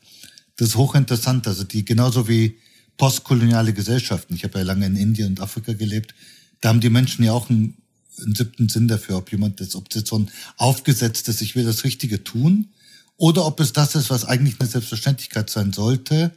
[0.56, 2.58] Das ist hochinteressant, also die genauso wie
[2.98, 4.36] postkoloniale Gesellschaften.
[4.36, 6.14] Ich habe ja lange in Indien und Afrika gelebt.
[6.62, 7.76] Da haben die Menschen ja auch einen,
[8.22, 11.84] einen siebten Sinn dafür, ob jemand das, ob das so ein aufgesetztes, ich will das
[11.84, 12.70] Richtige tun,
[13.18, 16.32] oder ob es das ist, was eigentlich eine Selbstverständlichkeit sein sollte.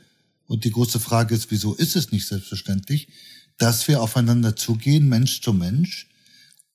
[0.46, 3.08] Und die große Frage ist, wieso ist es nicht selbstverständlich,
[3.58, 6.08] dass wir aufeinander zugehen, Mensch zu Mensch,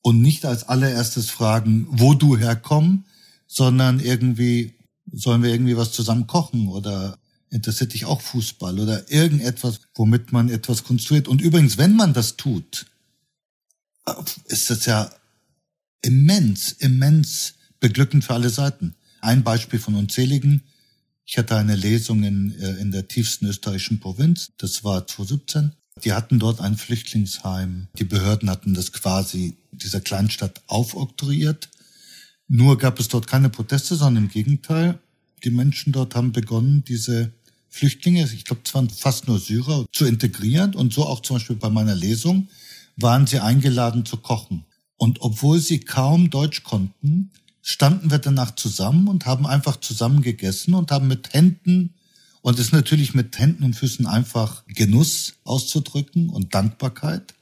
[0.02, 3.04] und nicht als allererstes fragen, wo du herkommst,
[3.48, 4.74] sondern irgendwie
[5.12, 7.18] sollen wir irgendwie was zusammen kochen oder
[7.50, 11.28] interessiert dich auch Fußball oder irgendetwas, womit man etwas konstruiert.
[11.28, 12.86] Und übrigens, wenn man das tut,
[14.46, 15.12] ist das ja
[16.02, 18.96] immens, immens beglückend für alle Seiten.
[19.22, 20.64] Ein Beispiel von unzähligen.
[21.26, 24.50] Ich hatte eine Lesung in, äh, in der tiefsten österreichischen Provinz.
[24.58, 25.72] Das war 2017.
[26.04, 27.88] Die hatten dort ein Flüchtlingsheim.
[27.98, 31.70] Die Behörden hatten das quasi dieser Kleinstadt aufoktroyiert.
[32.48, 35.00] Nur gab es dort keine Proteste, sondern im Gegenteil.
[35.44, 37.32] Die Menschen dort haben begonnen, diese
[37.70, 40.76] Flüchtlinge, ich glaube, es waren fast nur Syrer, zu integrieren.
[40.76, 42.50] Und so auch zum Beispiel bei meiner Lesung
[42.98, 44.66] waren sie eingeladen zu kochen.
[44.98, 50.74] Und obwohl sie kaum Deutsch konnten, standen wir danach zusammen und haben einfach zusammen gegessen
[50.74, 51.96] und haben mit Händen
[52.42, 57.34] und es natürlich mit Händen und Füßen einfach Genuss auszudrücken und Dankbarkeit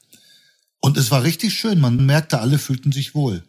[0.82, 1.80] Und es war richtig schön.
[1.80, 3.44] Man merkte, alle fühlten sich wohl.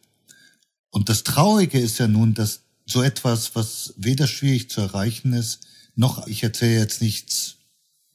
[0.91, 5.61] Und das Traurige ist ja nun, dass so etwas, was weder schwierig zu erreichen ist,
[5.95, 7.57] noch, ich erzähle jetzt nichts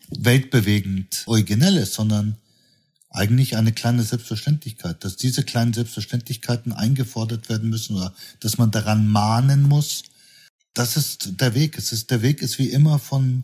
[0.09, 2.37] weltbewegend Originelles, sondern
[3.15, 9.07] eigentlich eine kleine Selbstverständlichkeit, dass diese kleinen Selbstverständlichkeiten eingefordert werden müssen oder dass man daran
[9.07, 10.03] mahnen muss.
[10.73, 11.77] Das ist der Weg.
[11.77, 13.43] Es ist, der Weg ist wie immer von,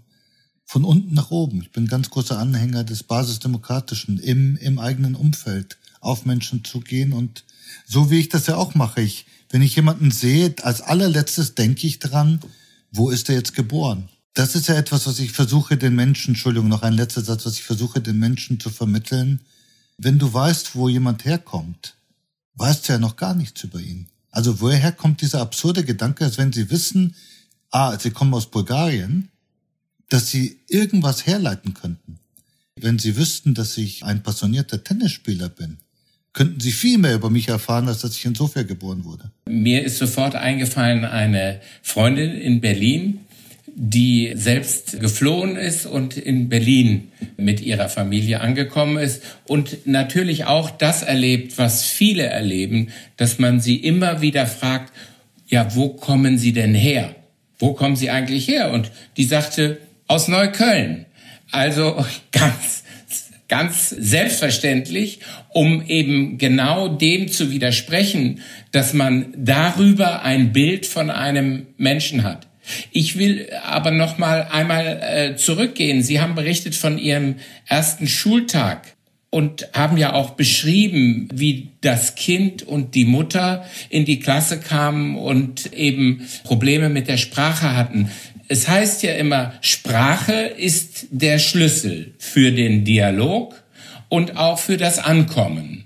[0.65, 1.61] von unten nach oben.
[1.61, 7.13] Ich bin ganz großer Anhänger des Basisdemokratischen, im, im eigenen Umfeld auf Menschen zu gehen
[7.13, 7.45] und
[7.87, 9.01] so wie ich das ja auch mache.
[9.01, 12.39] Ich, wenn ich jemanden sehe, als allerletztes denke ich dran,
[12.91, 14.09] wo ist er jetzt geboren?
[14.33, 17.55] Das ist ja etwas, was ich versuche den Menschen, Entschuldigung, noch ein letzter Satz, was
[17.55, 19.41] ich versuche den Menschen zu vermitteln,
[20.03, 21.95] wenn du weißt, wo jemand herkommt,
[22.55, 24.07] weißt du ja noch gar nichts über ihn.
[24.31, 27.15] Also woher kommt dieser absurde Gedanke, als wenn sie wissen,
[27.69, 29.29] ah, sie kommen aus Bulgarien,
[30.09, 32.19] dass sie irgendwas herleiten könnten.
[32.75, 35.77] Wenn sie wüssten, dass ich ein passionierter Tennisspieler bin,
[36.33, 39.31] könnten sie viel mehr über mich erfahren, als dass ich in Sofia geboren wurde.
[39.45, 43.19] Mir ist sofort eingefallen eine Freundin in Berlin,
[43.75, 50.69] die selbst geflohen ist und in Berlin mit ihrer Familie angekommen ist und natürlich auch
[50.69, 54.91] das erlebt, was viele erleben, dass man sie immer wieder fragt,
[55.47, 57.13] ja, wo kommen Sie denn her?
[57.59, 58.71] Wo kommen Sie eigentlich her?
[58.71, 61.05] Und die sagte, aus Neukölln.
[61.51, 62.83] Also ganz,
[63.47, 71.67] ganz selbstverständlich, um eben genau dem zu widersprechen, dass man darüber ein Bild von einem
[71.77, 72.47] Menschen hat.
[72.91, 76.01] Ich will aber noch mal einmal äh, zurückgehen.
[76.03, 77.35] Sie haben berichtet von Ihrem
[77.67, 78.95] ersten Schultag
[79.31, 85.17] und haben ja auch beschrieben, wie das Kind und die Mutter in die Klasse kamen
[85.17, 88.11] und eben Probleme mit der Sprache hatten.
[88.49, 93.63] Es heißt ja immer, Sprache ist der Schlüssel für den Dialog
[94.09, 95.85] und auch für das Ankommen.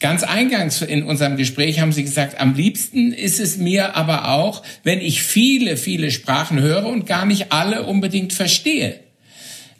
[0.00, 4.62] Ganz eingangs in unserem Gespräch haben Sie gesagt, am liebsten ist es mir aber auch,
[4.84, 9.00] wenn ich viele, viele Sprachen höre und gar nicht alle unbedingt verstehe.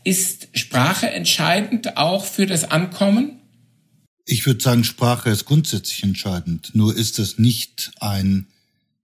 [0.02, 3.38] Ist Sprache entscheidend auch für das Ankommen?
[4.24, 6.74] Ich würde sagen, Sprache ist grundsätzlich entscheidend.
[6.74, 8.48] Nur ist es nicht ein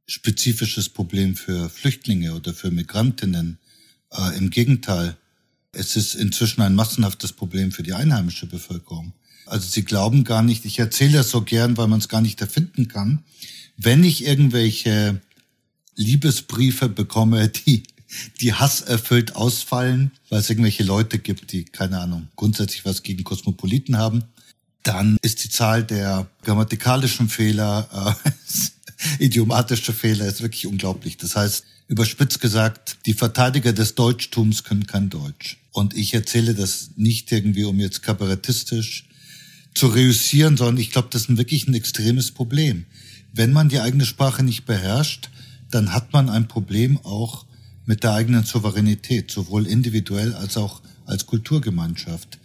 [0.06, 3.58] spezifisches Problem für Flüchtlinge oder für Migrantinnen.
[4.10, 5.16] Äh, Im Gegenteil,
[5.72, 9.12] es ist inzwischen ein massenhaftes Problem für die einheimische Bevölkerung.
[9.46, 12.40] Also sie glauben gar nicht, ich erzähle das so gern, weil man es gar nicht
[12.40, 13.24] erfinden kann.
[13.76, 15.20] Wenn ich irgendwelche
[15.96, 17.82] Liebesbriefe bekomme, die,
[18.40, 23.98] die hasserfüllt ausfallen, weil es irgendwelche Leute gibt, die, keine Ahnung, grundsätzlich was gegen Kosmopoliten
[23.98, 24.24] haben,
[24.82, 28.30] dann ist die Zahl der grammatikalischen Fehler, äh,
[29.24, 31.16] idiomatische Fehler ist wirklich unglaublich.
[31.16, 35.58] Das heißt, überspitzt gesagt, die Verteidiger des Deutschtums können kein Deutsch.
[35.72, 39.08] Und ich erzähle das nicht irgendwie, um jetzt kabarettistisch
[39.74, 42.86] zu reüssieren, sondern ich glaube, das ist wirklich ein extremes Problem.
[43.32, 45.30] Wenn man die eigene Sprache nicht beherrscht,
[45.70, 47.46] dann hat man ein Problem auch
[47.84, 52.38] mit der eigenen Souveränität, sowohl individuell als auch als Kulturgemeinschaft.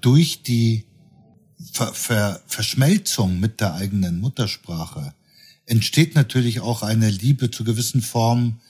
[0.00, 0.84] Durch die
[1.72, 5.14] Ver Ver Verschmelzung mit der eigenen Muttersprache
[5.66, 8.60] entsteht natürlich auch eine Liebe zu gewissen Formen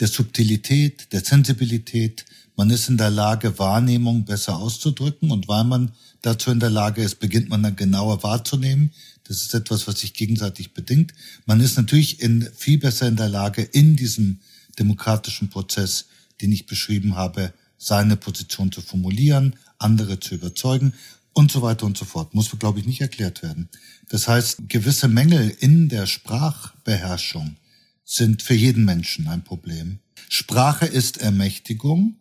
[0.00, 2.24] der Subtilität, der Sensibilität.
[2.56, 7.02] Man ist in der Lage, Wahrnehmung besser auszudrücken und weil man dazu in der Lage
[7.02, 8.92] ist, beginnt man dann genauer wahrzunehmen.
[9.24, 11.12] Das ist etwas, was sich gegenseitig bedingt.
[11.46, 14.40] Man ist natürlich in, viel besser in der Lage, in diesem
[14.78, 16.06] demokratischen Prozess,
[16.40, 20.94] den ich beschrieben habe, seine Position zu formulieren, andere zu überzeugen
[21.32, 22.34] und so weiter und so fort.
[22.34, 23.68] Muss, glaube ich, nicht erklärt werden.
[24.08, 27.56] Das heißt, gewisse Mängel in der Sprachbeherrschung
[28.04, 29.98] sind für jeden Menschen ein Problem.
[30.28, 32.16] Sprache ist Ermächtigung.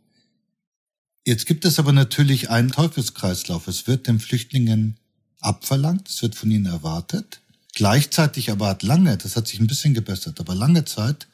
[1.26, 3.68] Jetzt gibt es aber natürlich einen Teufelskreislauf.
[3.68, 4.98] Es wird den Flüchtlingen
[5.40, 7.42] abverlangt, es wird von ihnen erwartet.
[7.74, 11.28] Gleichzeitig aber hat lange, das hat sich ein bisschen gebessert, aber lange Zeit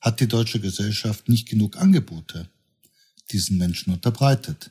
[0.00, 2.48] hat die deutsche Gesellschaft nicht genug Angebote
[3.32, 4.70] diesen Menschen unterbreitet.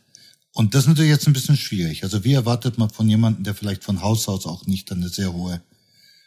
[0.52, 2.04] Und das ist natürlich jetzt ein bisschen schwierig.
[2.04, 5.34] Also wie erwartet man von jemandem, der vielleicht von Haus aus auch nicht eine sehr
[5.34, 5.62] hohe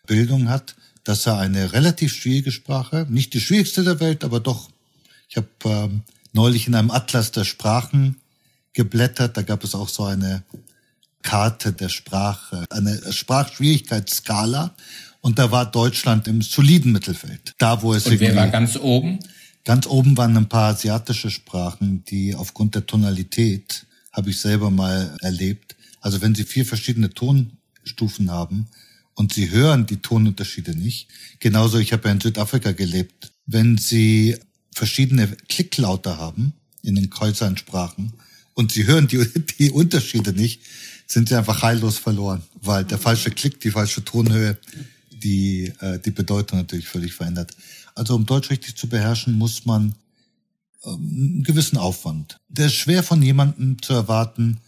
[0.06, 4.70] Bildung hat, dass er eine relativ schwierige Sprache, nicht die schwierigste der Welt, aber doch,
[5.28, 8.16] ich habe ähm, neulich in einem Atlas der Sprachen
[8.76, 9.36] geblättert.
[9.36, 10.44] Da gab es auch so eine
[11.22, 14.76] Karte der Sprache, eine Sprachschwierigkeitsskala.
[15.20, 17.54] Und da war Deutschland im soliden Mittelfeld.
[17.58, 19.18] Da, wo es Und wer war ganz oben?
[19.64, 25.16] Ganz oben waren ein paar asiatische Sprachen, die aufgrund der Tonalität, habe ich selber mal
[25.20, 25.74] erlebt.
[26.00, 28.68] Also wenn sie vier verschiedene Tonstufen haben
[29.14, 31.08] und sie hören die Tonunterschiede nicht.
[31.40, 33.32] Genauso, ich habe ja in Südafrika gelebt.
[33.46, 34.36] Wenn sie
[34.72, 38.12] verschiedene Klicklaute haben in den Kreuzeinsprachen
[38.56, 39.24] und sie hören die,
[39.58, 40.62] die Unterschiede nicht,
[41.06, 44.58] sind sie einfach heillos verloren, weil der falsche Klick, die falsche Tonhöhe,
[45.12, 47.52] die äh, die Bedeutung natürlich völlig verändert.
[47.94, 49.94] Also um Deutsch richtig zu beherrschen, muss man
[50.84, 52.40] ähm, einen gewissen Aufwand.
[52.48, 54.58] Der ist schwer von jemandem zu erwarten,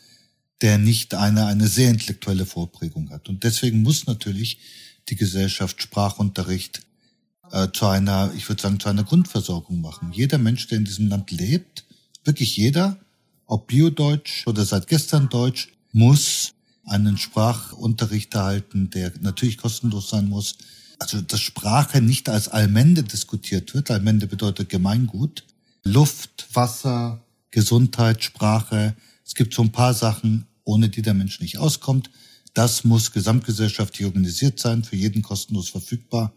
[0.60, 3.28] der nicht eine, eine sehr intellektuelle Vorprägung hat.
[3.28, 4.58] Und deswegen muss natürlich
[5.08, 6.82] die Gesellschaft Sprachunterricht
[7.50, 10.12] äh, zu einer, ich würde sagen, zu einer Grundversorgung machen.
[10.12, 11.84] Jeder Mensch, der in diesem Land lebt,
[12.24, 12.98] wirklich jeder,
[13.48, 16.52] ob Biodeutsch oder seit gestern Deutsch, muss
[16.84, 20.58] einen Sprachunterricht erhalten, der natürlich kostenlos sein muss.
[20.98, 23.90] Also, dass Sprache nicht als Allmende diskutiert wird.
[23.90, 25.44] Allmende bedeutet Gemeingut.
[25.84, 28.94] Luft, Wasser, Gesundheit, Sprache.
[29.24, 32.10] Es gibt so ein paar Sachen, ohne die der Mensch nicht auskommt.
[32.52, 36.32] Das muss gesamtgesellschaftlich organisiert sein, für jeden kostenlos verfügbar.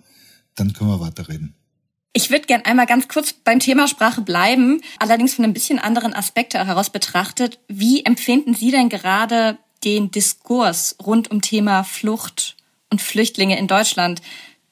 [0.56, 1.56] Dann können wir weiterreden.
[2.13, 6.13] Ich würde gern einmal ganz kurz beim Thema Sprache bleiben, allerdings von einem bisschen anderen
[6.13, 7.60] Aspekt heraus betrachtet.
[7.69, 12.58] Wie empfinden Sie denn gerade den Diskurs rund um Thema Flucht
[12.89, 14.21] und Flüchtlinge in Deutschland?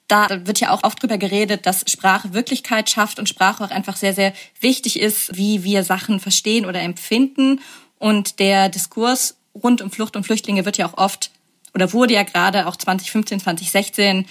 [0.10, 3.96] Da wird ja auch oft drüber geredet, dass Sprache Wirklichkeit schafft und Sprache auch einfach
[3.96, 7.62] sehr, sehr wichtig ist, wie wir Sachen verstehen oder empfinden.
[8.00, 11.32] Und der Diskurs rund um Flucht und Flüchtlinge wird ja auch oft
[11.74, 14.26] oder wurde ja gerade auch 2015, 2016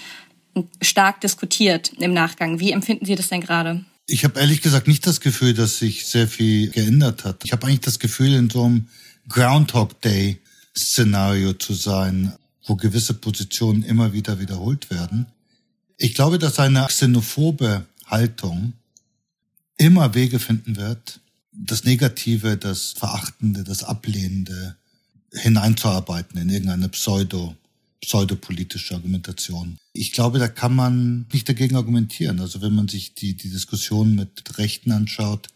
[0.81, 2.59] stark diskutiert im Nachgang.
[2.59, 3.85] Wie empfinden Sie das denn gerade?
[4.07, 7.43] Ich habe ehrlich gesagt nicht das Gefühl, dass sich sehr viel geändert hat.
[7.45, 8.87] Ich habe eigentlich das Gefühl, in so einem
[9.27, 10.39] Groundhog Day
[10.75, 12.33] Szenario zu sein,
[12.65, 15.27] wo gewisse Positionen immer wieder wiederholt werden.
[15.97, 18.73] Ich glaube, dass eine xenophobe Haltung
[19.77, 21.19] immer Wege finden wird,
[21.51, 24.75] das Negative, das Verachtende, das Ablehnende
[25.33, 27.55] hineinzuarbeiten in irgendeine Pseudo
[28.01, 29.77] pseudopolitische Argumentation.
[29.93, 32.39] Ich glaube, da kann man nicht dagegen argumentieren.
[32.39, 35.47] Also wenn man sich die, die Diskussion mit Rechten anschaut,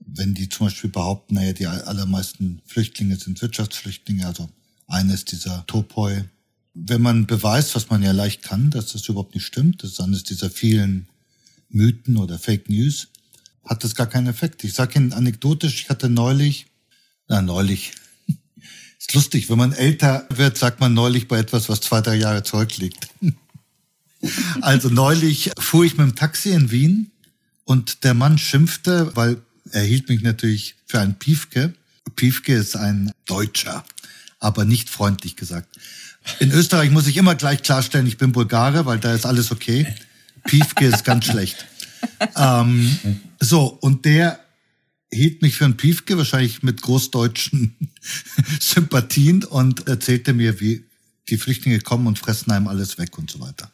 [0.00, 4.48] wenn die zum Beispiel behaupten, naja, die allermeisten Flüchtlinge sind Wirtschaftsflüchtlinge, also
[4.86, 6.24] eines dieser Topoi.
[6.74, 10.00] Wenn man beweist, was man ja leicht kann, dass das überhaupt nicht stimmt, das ist
[10.00, 11.08] eines dieser vielen
[11.68, 13.08] Mythen oder Fake News,
[13.64, 14.64] hat das gar keinen Effekt.
[14.64, 16.66] Ich sage Ihnen anekdotisch, ich hatte neulich,
[17.26, 17.92] na neulich,
[18.98, 22.42] ist lustig, wenn man älter wird, sagt man neulich bei etwas, was zwei, drei Jahre
[22.42, 23.08] zurückliegt.
[24.62, 27.12] Also neulich fuhr ich mit dem Taxi in Wien
[27.64, 31.72] und der Mann schimpfte, weil er hielt mich natürlich für einen Piefke.
[32.16, 33.84] Piefke ist ein Deutscher,
[34.40, 35.68] aber nicht freundlich gesagt.
[36.40, 39.86] In Österreich muss ich immer gleich klarstellen, ich bin Bulgare, weil da ist alles okay.
[40.44, 41.64] Piefke ist ganz schlecht.
[42.36, 42.96] Ähm,
[43.40, 44.38] so, und der
[45.12, 47.76] hielt mich für einen Piefke, wahrscheinlich mit großdeutschen
[48.60, 50.84] Sympathien und erzählte mir, wie
[51.28, 53.70] die Flüchtlinge kommen und fressen einem alles weg und so weiter.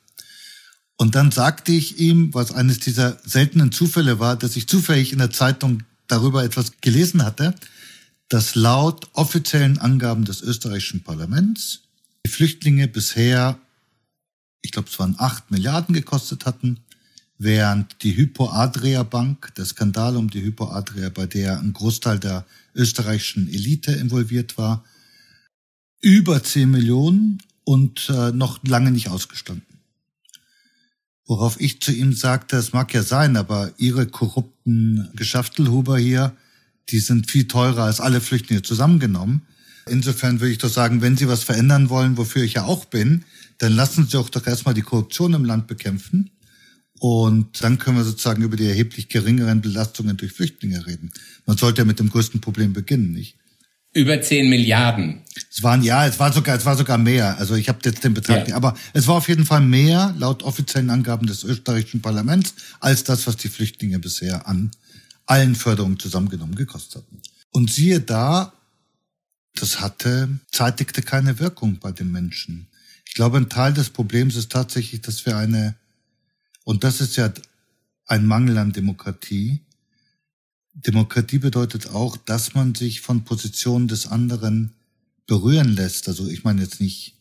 [0.96, 5.18] Und dann sagte ich ihm, was eines dieser seltenen Zufälle war, dass ich zufällig in
[5.18, 7.54] der Zeitung darüber etwas gelesen hatte,
[8.28, 11.80] dass laut offiziellen Angaben des österreichischen Parlaments
[12.24, 13.58] die Flüchtlinge bisher,
[14.62, 16.83] ich glaube, es waren acht Milliarden gekostet hatten
[17.38, 22.18] während die Hypo Adria Bank, der Skandal um die Hypo Adria, bei der ein Großteil
[22.18, 22.44] der
[22.74, 24.84] österreichischen Elite involviert war,
[26.00, 29.66] über 10 Millionen und äh, noch lange nicht ausgestanden.
[31.26, 36.36] Worauf ich zu ihm sagte, es mag ja sein, aber Ihre korrupten Geschäftelhuber hier,
[36.90, 39.46] die sind viel teurer als alle Flüchtlinge zusammengenommen.
[39.88, 43.24] Insofern würde ich doch sagen, wenn Sie was verändern wollen, wofür ich ja auch bin,
[43.58, 46.30] dann lassen Sie auch doch erstmal die Korruption im Land bekämpfen
[47.00, 51.12] und dann können wir sozusagen über die erheblich geringeren Belastungen durch Flüchtlinge reden.
[51.46, 53.37] Man sollte ja mit dem größten Problem beginnen, nicht?
[53.92, 55.22] Über 10 Milliarden.
[55.52, 57.38] Es waren ja, es war sogar, es war sogar mehr.
[57.38, 58.44] Also ich habe jetzt den Betrag, ja.
[58.44, 63.04] nicht, aber es war auf jeden Fall mehr laut offiziellen Angaben des österreichischen Parlaments als
[63.04, 64.72] das, was die Flüchtlinge bisher an
[65.26, 67.20] allen Förderungen zusammengenommen gekostet hatten.
[67.50, 68.52] Und siehe da,
[69.54, 72.66] das hatte zeitigte keine Wirkung bei den Menschen.
[73.07, 75.76] Ich glaube, ein Teil des Problems ist tatsächlich, dass wir eine
[76.64, 77.33] und das ist ja
[78.07, 79.61] ein Mangel an Demokratie.
[80.74, 84.73] Demokratie bedeutet auch, dass man sich von Positionen des anderen
[85.27, 86.08] berühren lässt.
[86.08, 87.15] Also ich meine jetzt nicht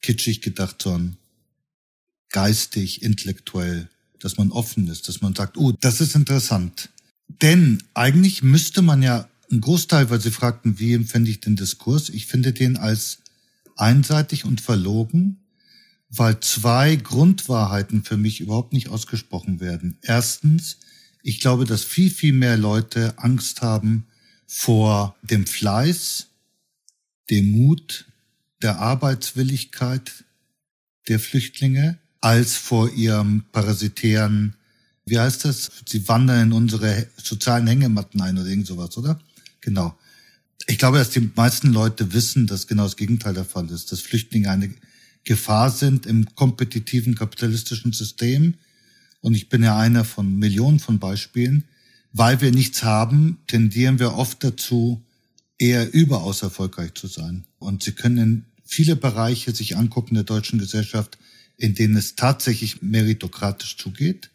[0.00, 1.16] kitschig gedacht, sondern
[2.30, 3.88] geistig, intellektuell,
[4.18, 6.90] dass man offen ist, dass man sagt, oh, das ist interessant.
[7.42, 12.08] Denn eigentlich müsste man ja ein Großteil, weil Sie fragten, wie empfände ich den Diskurs?
[12.08, 13.18] Ich finde den als
[13.76, 15.40] einseitig und verlogen
[16.10, 19.96] weil zwei Grundwahrheiten für mich überhaupt nicht ausgesprochen werden.
[20.02, 20.78] Erstens,
[21.22, 24.06] ich glaube, dass viel, viel mehr Leute Angst haben
[24.46, 26.26] vor dem Fleiß,
[27.30, 28.06] dem Mut,
[28.60, 30.24] der Arbeitswilligkeit
[31.08, 34.56] der Flüchtlinge, als vor ihrem parasitären,
[35.06, 35.70] wie heißt das?
[35.86, 39.18] Sie wandern in unsere sozialen Hängematten ein oder irgend sowas, oder?
[39.60, 39.96] Genau.
[40.66, 44.00] Ich glaube, dass die meisten Leute wissen, dass genau das Gegenteil der Fall ist, dass
[44.00, 44.74] Flüchtlinge eine
[45.24, 48.54] Gefahr sind im kompetitiven kapitalistischen System.
[49.20, 51.64] Und ich bin ja einer von Millionen von Beispielen.
[52.12, 55.04] Weil wir nichts haben, tendieren wir oft dazu,
[55.58, 57.44] eher überaus erfolgreich zu sein.
[57.58, 61.18] Und Sie können viele Bereiche sich angucken der deutschen Gesellschaft,
[61.56, 64.30] in denen es tatsächlich meritokratisch zugeht.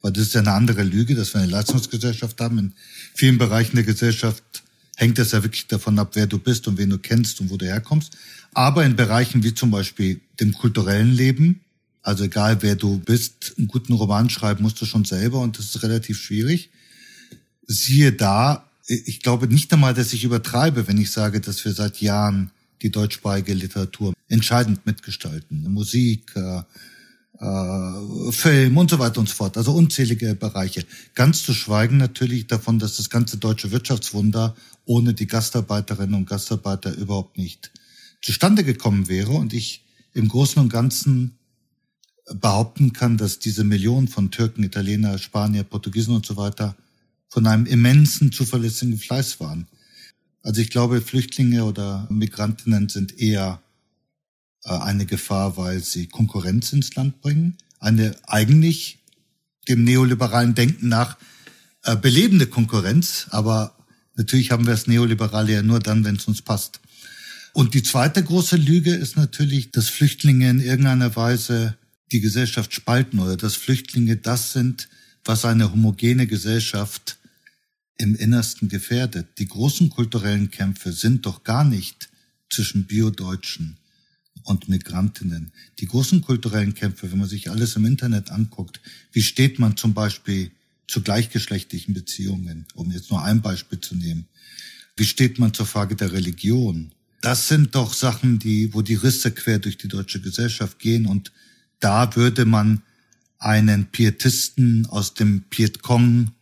[0.00, 2.58] Weil das ist ja eine andere Lüge, dass wir eine Leistungsgesellschaft haben.
[2.58, 2.72] In
[3.14, 4.62] vielen Bereichen der Gesellschaft
[4.96, 7.56] hängt es ja wirklich davon ab, wer du bist und wen du kennst und wo
[7.56, 8.16] du herkommst.
[8.58, 11.60] Aber in Bereichen wie zum Beispiel dem kulturellen Leben,
[12.02, 15.66] also egal wer du bist, einen guten Roman schreiben musst du schon selber und das
[15.66, 16.68] ist relativ schwierig.
[17.68, 22.00] Siehe da, ich glaube nicht einmal, dass ich übertreibe, wenn ich sage, dass wir seit
[22.00, 22.50] Jahren
[22.82, 25.72] die deutschsprachige Literatur entscheidend mitgestalten.
[25.72, 26.62] Musik, äh,
[27.38, 29.56] äh, Film und so weiter und so fort.
[29.56, 30.84] Also unzählige Bereiche.
[31.14, 36.92] Ganz zu schweigen natürlich davon, dass das ganze deutsche Wirtschaftswunder ohne die Gastarbeiterinnen und Gastarbeiter
[36.96, 37.70] überhaupt nicht
[38.20, 41.38] zustande gekommen wäre und ich im Großen und Ganzen
[42.34, 46.76] behaupten kann, dass diese Millionen von Türken, Italiener, Spanier, Portugiesen und so weiter
[47.28, 49.66] von einem immensen zuverlässigen Fleiß waren.
[50.42, 53.60] Also ich glaube, Flüchtlinge oder Migrantinnen sind eher
[54.64, 57.56] äh, eine Gefahr, weil sie Konkurrenz ins Land bringen.
[57.80, 58.98] Eine eigentlich
[59.68, 61.18] dem neoliberalen Denken nach
[61.84, 63.76] äh, belebende Konkurrenz, aber
[64.16, 66.80] natürlich haben wir das Neoliberale ja nur dann, wenn es uns passt.
[67.52, 71.76] Und die zweite große Lüge ist natürlich, dass Flüchtlinge in irgendeiner Weise
[72.12, 74.88] die Gesellschaft spalten oder dass Flüchtlinge das sind,
[75.24, 77.18] was eine homogene Gesellschaft
[77.98, 79.26] im Innersten gefährdet.
[79.38, 82.08] Die großen kulturellen Kämpfe sind doch gar nicht
[82.48, 83.76] zwischen Biodeutschen
[84.44, 85.52] und Migrantinnen.
[85.80, 88.80] Die großen kulturellen Kämpfe, wenn man sich alles im Internet anguckt,
[89.12, 90.50] wie steht man zum Beispiel
[90.86, 94.26] zu gleichgeschlechtlichen Beziehungen, um jetzt nur ein Beispiel zu nehmen.
[94.96, 96.92] Wie steht man zur Frage der Religion?
[97.20, 101.32] Das sind doch Sachen, die, wo die Risse quer durch die deutsche Gesellschaft gehen und
[101.80, 102.82] da würde man
[103.38, 106.32] einen Pietisten aus dem Pietkong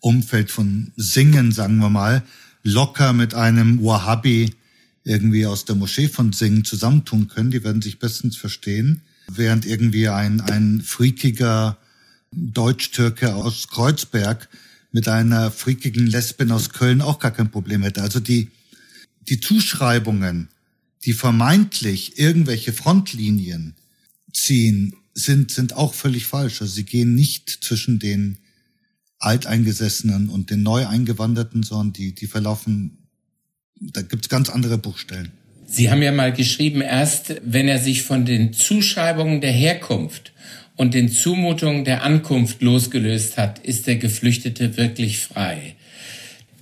[0.00, 2.22] Umfeld von Singen, sagen wir mal,
[2.62, 4.54] locker mit einem Wahhabi
[5.02, 7.50] irgendwie aus der Moschee von Singen zusammentun können.
[7.50, 9.02] Die werden sich bestens verstehen.
[9.28, 11.78] Während irgendwie ein, ein freakiger
[12.32, 14.48] Deutsch-Türke aus Kreuzberg
[14.92, 18.02] mit einer freakigen Lesbin aus Köln auch gar kein Problem hätte.
[18.02, 18.50] Also die,
[19.28, 20.48] die Zuschreibungen,
[21.04, 23.74] die vermeintlich irgendwelche Frontlinien
[24.32, 26.60] ziehen, sind, sind auch völlig falsch.
[26.60, 28.38] Also sie gehen nicht zwischen den
[29.18, 32.98] Alteingesessenen und den Neueingewanderten, sondern die, die verlaufen,
[33.80, 35.32] da gibt's ganz andere Buchstellen.
[35.66, 40.32] Sie haben ja mal geschrieben, erst wenn er sich von den Zuschreibungen der Herkunft
[40.76, 45.76] und den Zumutungen der Ankunft losgelöst hat, ist der Geflüchtete wirklich frei.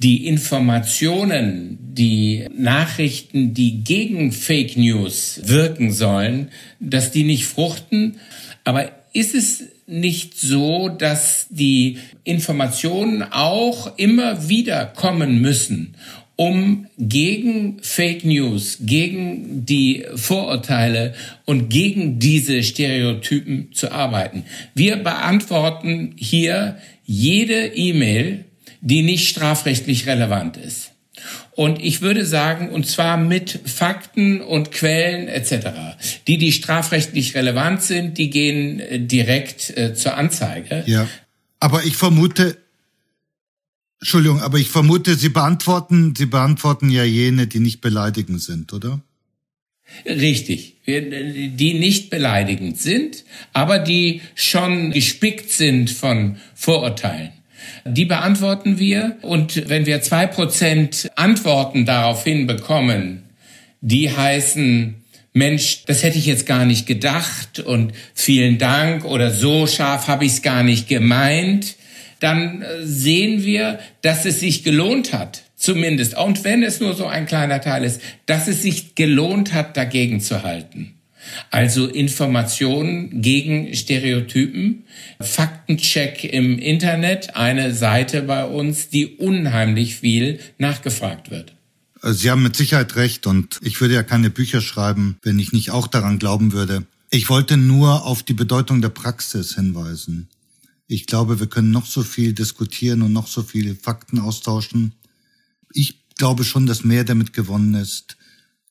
[0.02, 6.48] Die Informationen, die Nachrichten, die gegen Fake News wirken sollen,
[6.80, 8.16] dass die nicht fruchten.
[8.64, 15.94] Aber ist es nicht so, dass die Informationen auch immer wieder kommen müssen,
[16.34, 24.44] um gegen Fake News, gegen die Vorurteile und gegen diese Stereotypen zu arbeiten.
[24.74, 28.46] Wir beantworten hier jede E-Mail,
[28.82, 30.90] die nicht strafrechtlich relevant ist.
[31.52, 35.96] Und ich würde sagen, und zwar mit Fakten und Quellen etc.
[36.26, 40.82] Die, die strafrechtlich relevant sind, die gehen äh, direkt äh, zur Anzeige.
[40.86, 41.06] Ja.
[41.60, 42.56] Aber ich vermute,
[44.00, 49.00] Entschuldigung, aber ich vermute, Sie beantworten, Sie beantworten ja jene, die nicht beleidigend sind, oder?
[50.06, 57.30] Richtig, die nicht beleidigend sind, aber die schon gespickt sind von Vorurteilen.
[57.84, 63.24] Die beantworten wir und wenn wir zwei Prozent Antworten daraufhin bekommen,
[63.80, 64.94] die heißen,
[65.32, 70.24] Mensch, das hätte ich jetzt gar nicht gedacht und vielen Dank oder so scharf habe
[70.24, 71.76] ich es gar nicht gemeint,
[72.20, 77.06] dann äh, sehen wir, dass es sich gelohnt hat, zumindest, und wenn es nur so
[77.06, 80.94] ein kleiner Teil ist, dass es sich gelohnt hat, dagegen zu halten.
[81.50, 84.84] Also Informationen gegen Stereotypen,
[85.20, 91.54] Faktencheck im Internet, eine Seite bei uns, die unheimlich viel nachgefragt wird.
[92.02, 95.70] Sie haben mit Sicherheit recht und ich würde ja keine Bücher schreiben, wenn ich nicht
[95.70, 96.84] auch daran glauben würde.
[97.10, 100.28] Ich wollte nur auf die Bedeutung der Praxis hinweisen.
[100.88, 104.94] Ich glaube, wir können noch so viel diskutieren und noch so viele Fakten austauschen.
[105.72, 108.16] Ich glaube schon, dass mehr damit gewonnen ist,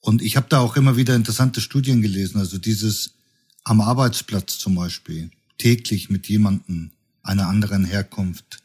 [0.01, 2.39] und ich habe da auch immer wieder interessante Studien gelesen.
[2.39, 3.13] Also dieses
[3.63, 6.91] am Arbeitsplatz zum Beispiel täglich mit jemandem
[7.23, 8.63] einer anderen Herkunft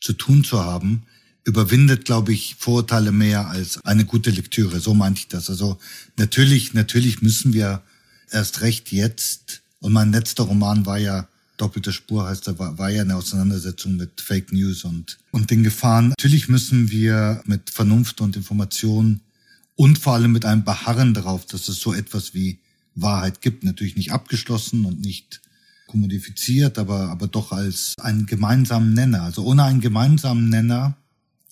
[0.00, 1.04] zu tun zu haben,
[1.44, 4.80] überwindet, glaube ich, Vorurteile mehr als eine gute Lektüre.
[4.80, 5.48] So meinte ich das.
[5.48, 5.78] Also
[6.16, 7.82] natürlich, natürlich müssen wir
[8.30, 12.90] erst recht jetzt, und mein letzter Roman war ja Doppelte Spur heißt, da war, war
[12.90, 16.08] ja eine Auseinandersetzung mit Fake News und, und den Gefahren.
[16.08, 19.20] Natürlich müssen wir mit Vernunft und Information
[19.82, 22.60] und vor allem mit einem Beharren darauf, dass es so etwas wie
[22.94, 25.40] Wahrheit gibt, natürlich nicht abgeschlossen und nicht
[25.88, 29.22] kommodifiziert, aber, aber doch als einen gemeinsamen Nenner.
[29.22, 30.96] Also ohne einen gemeinsamen Nenner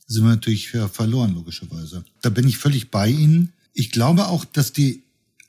[0.07, 2.05] sind wir natürlich verloren, logischerweise.
[2.22, 3.53] Da bin ich völlig bei Ihnen.
[3.72, 5.03] Ich glaube auch, dass die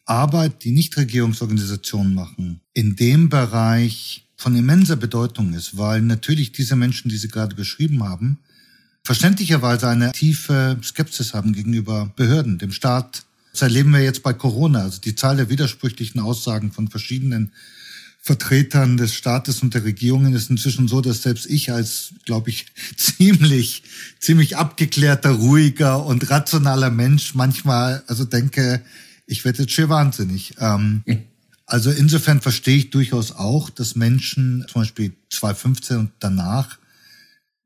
[0.05, 7.09] Arbeit, die Nichtregierungsorganisationen machen, in dem Bereich von immenser Bedeutung ist, weil natürlich diese Menschen,
[7.09, 8.39] die Sie gerade beschrieben haben,
[9.03, 13.23] verständlicherweise eine tiefe Skepsis haben gegenüber Behörden, dem Staat.
[13.51, 14.83] Das erleben wir jetzt bei Corona.
[14.83, 17.51] Also die Zahl der widersprüchlichen Aussagen von verschiedenen
[18.23, 22.67] Vertretern des Staates und der Regierungen ist inzwischen so, dass selbst ich als, glaube ich,
[22.95, 23.83] ziemlich,
[24.19, 28.83] ziemlich abgeklärter, ruhiger und rationaler Mensch manchmal also denke,
[29.25, 30.53] ich werde jetzt schier wahnsinnig.
[30.59, 31.03] Ähm,
[31.65, 36.77] also insofern verstehe ich durchaus auch, dass Menschen zum Beispiel 2015 und danach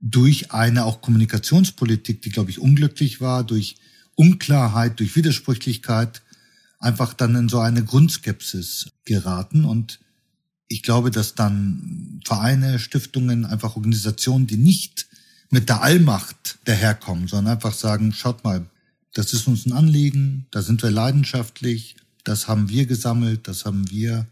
[0.07, 3.77] durch eine auch Kommunikationspolitik, die, glaube ich, unglücklich war, durch
[4.13, 6.21] Unklarheit, durch Widersprüchlichkeit,
[6.77, 9.99] einfach dann in so eine Grundskepsis geraten und
[10.67, 15.07] ich glaube, dass dann Vereine, Stiftungen, einfach Organisationen, die nicht
[15.49, 18.65] mit der Allmacht daherkommen, sondern einfach sagen, schaut mal,
[19.13, 23.89] das ist uns ein Anliegen, da sind wir leidenschaftlich, das haben wir gesammelt, das haben
[23.89, 24.27] wir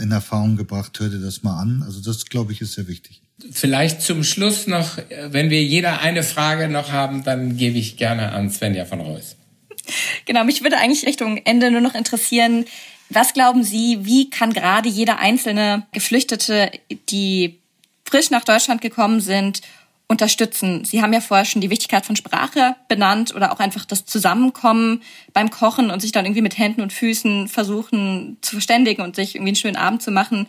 [0.00, 1.82] in Erfahrung gebracht, hör dir das mal an.
[1.82, 3.23] Also das, glaube ich, ist sehr wichtig.
[3.50, 8.32] Vielleicht zum Schluss noch, wenn wir jeder eine Frage noch haben, dann gebe ich gerne
[8.32, 9.36] an Svenja von Reus.
[10.24, 12.64] Genau, mich würde eigentlich Richtung Ende nur noch interessieren,
[13.10, 16.70] was glauben Sie, wie kann gerade jeder einzelne Geflüchtete,
[17.10, 17.58] die
[18.04, 19.60] frisch nach Deutschland gekommen sind,
[20.06, 20.84] unterstützen?
[20.84, 25.02] Sie haben ja vorher schon die Wichtigkeit von Sprache benannt oder auch einfach das Zusammenkommen
[25.32, 29.34] beim Kochen und sich dann irgendwie mit Händen und Füßen versuchen zu verständigen und sich
[29.34, 30.46] irgendwie einen schönen Abend zu machen.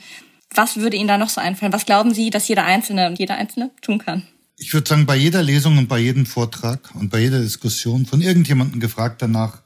[0.53, 1.73] Was würde Ihnen da noch so einfallen?
[1.73, 4.23] Was glauben Sie, dass jeder Einzelne und jeder Einzelne tun kann?
[4.57, 8.21] Ich würde sagen, bei jeder Lesung und bei jedem Vortrag und bei jeder Diskussion von
[8.21, 9.61] irgendjemandem gefragt danach,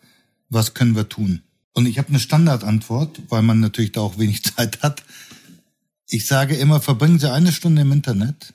[0.50, 1.44] was können wir tun?
[1.74, 5.04] Und ich habe eine Standardantwort, weil man natürlich da auch wenig Zeit hat.
[6.08, 8.54] Ich sage immer, verbringen Sie eine Stunde im Internet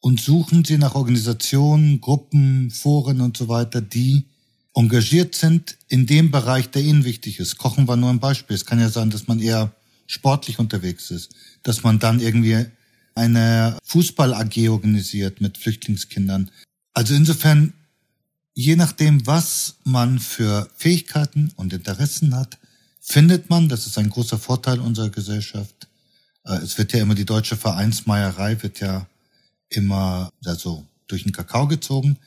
[0.00, 4.26] und suchen Sie nach Organisationen, Gruppen, Foren und so weiter, die
[4.74, 7.56] engagiert sind in dem Bereich, der Ihnen wichtig ist.
[7.56, 8.54] Kochen war nur ein Beispiel.
[8.54, 9.72] Es kann ja sein, dass man eher
[10.10, 11.30] sportlich unterwegs ist,
[11.62, 12.66] dass man dann irgendwie
[13.14, 16.50] eine Fußball-AG organisiert mit Flüchtlingskindern.
[16.94, 17.72] Also insofern
[18.54, 22.58] je nachdem, was man für Fähigkeiten und Interessen hat,
[23.00, 25.88] findet man, das ist ein großer Vorteil unserer Gesellschaft.
[26.44, 29.06] Äh, es wird ja immer die deutsche Vereinsmeierei wird ja
[29.68, 32.18] immer also durch den Kakao gezogen.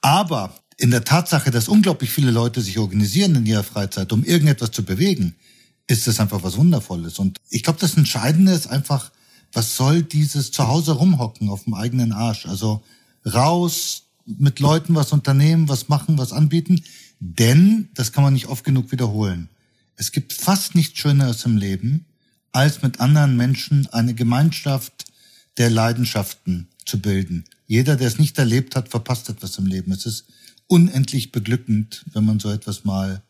[0.00, 4.70] Aber in der Tatsache, dass unglaublich viele Leute sich organisieren in ihrer Freizeit, um irgendetwas
[4.70, 5.34] zu bewegen,
[5.88, 7.18] ist das einfach was Wundervolles.
[7.18, 9.10] Und ich glaube, das Entscheidende ist einfach,
[9.52, 12.46] was soll dieses Zuhause rumhocken auf dem eigenen Arsch?
[12.46, 12.82] Also
[13.26, 16.84] raus, mit Leuten was unternehmen, was machen, was anbieten.
[17.18, 19.48] Denn, das kann man nicht oft genug wiederholen,
[19.96, 22.04] es gibt fast nichts Schöneres im Leben,
[22.52, 25.06] als mit anderen Menschen eine Gemeinschaft
[25.56, 27.44] der Leidenschaften zu bilden.
[27.66, 29.90] Jeder, der es nicht erlebt hat, verpasst etwas im Leben.
[29.90, 30.26] Es ist
[30.68, 33.22] unendlich beglückend, wenn man so etwas mal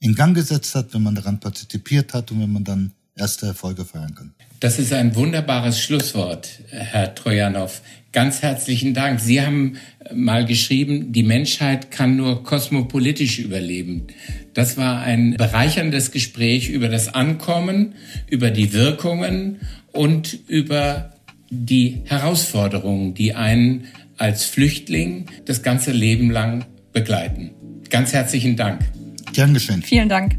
[0.00, 3.84] in Gang gesetzt hat, wenn man daran partizipiert hat und wenn man dann erste Erfolge
[3.84, 4.34] feiern kann.
[4.60, 7.80] Das ist ein wunderbares Schlusswort, Herr Trojanow.
[8.12, 9.20] Ganz herzlichen Dank.
[9.20, 9.76] Sie haben
[10.12, 14.08] mal geschrieben, die Menschheit kann nur kosmopolitisch überleben.
[14.52, 17.94] Das war ein bereicherndes Gespräch über das Ankommen,
[18.28, 19.60] über die Wirkungen
[19.92, 21.12] und über
[21.50, 23.84] die Herausforderungen, die einen
[24.16, 27.50] als Flüchtling das ganze Leben lang begleiten.
[27.90, 28.80] Ganz herzlichen Dank.
[29.32, 29.82] Gern geschehen.
[29.82, 30.36] Vielen Dank.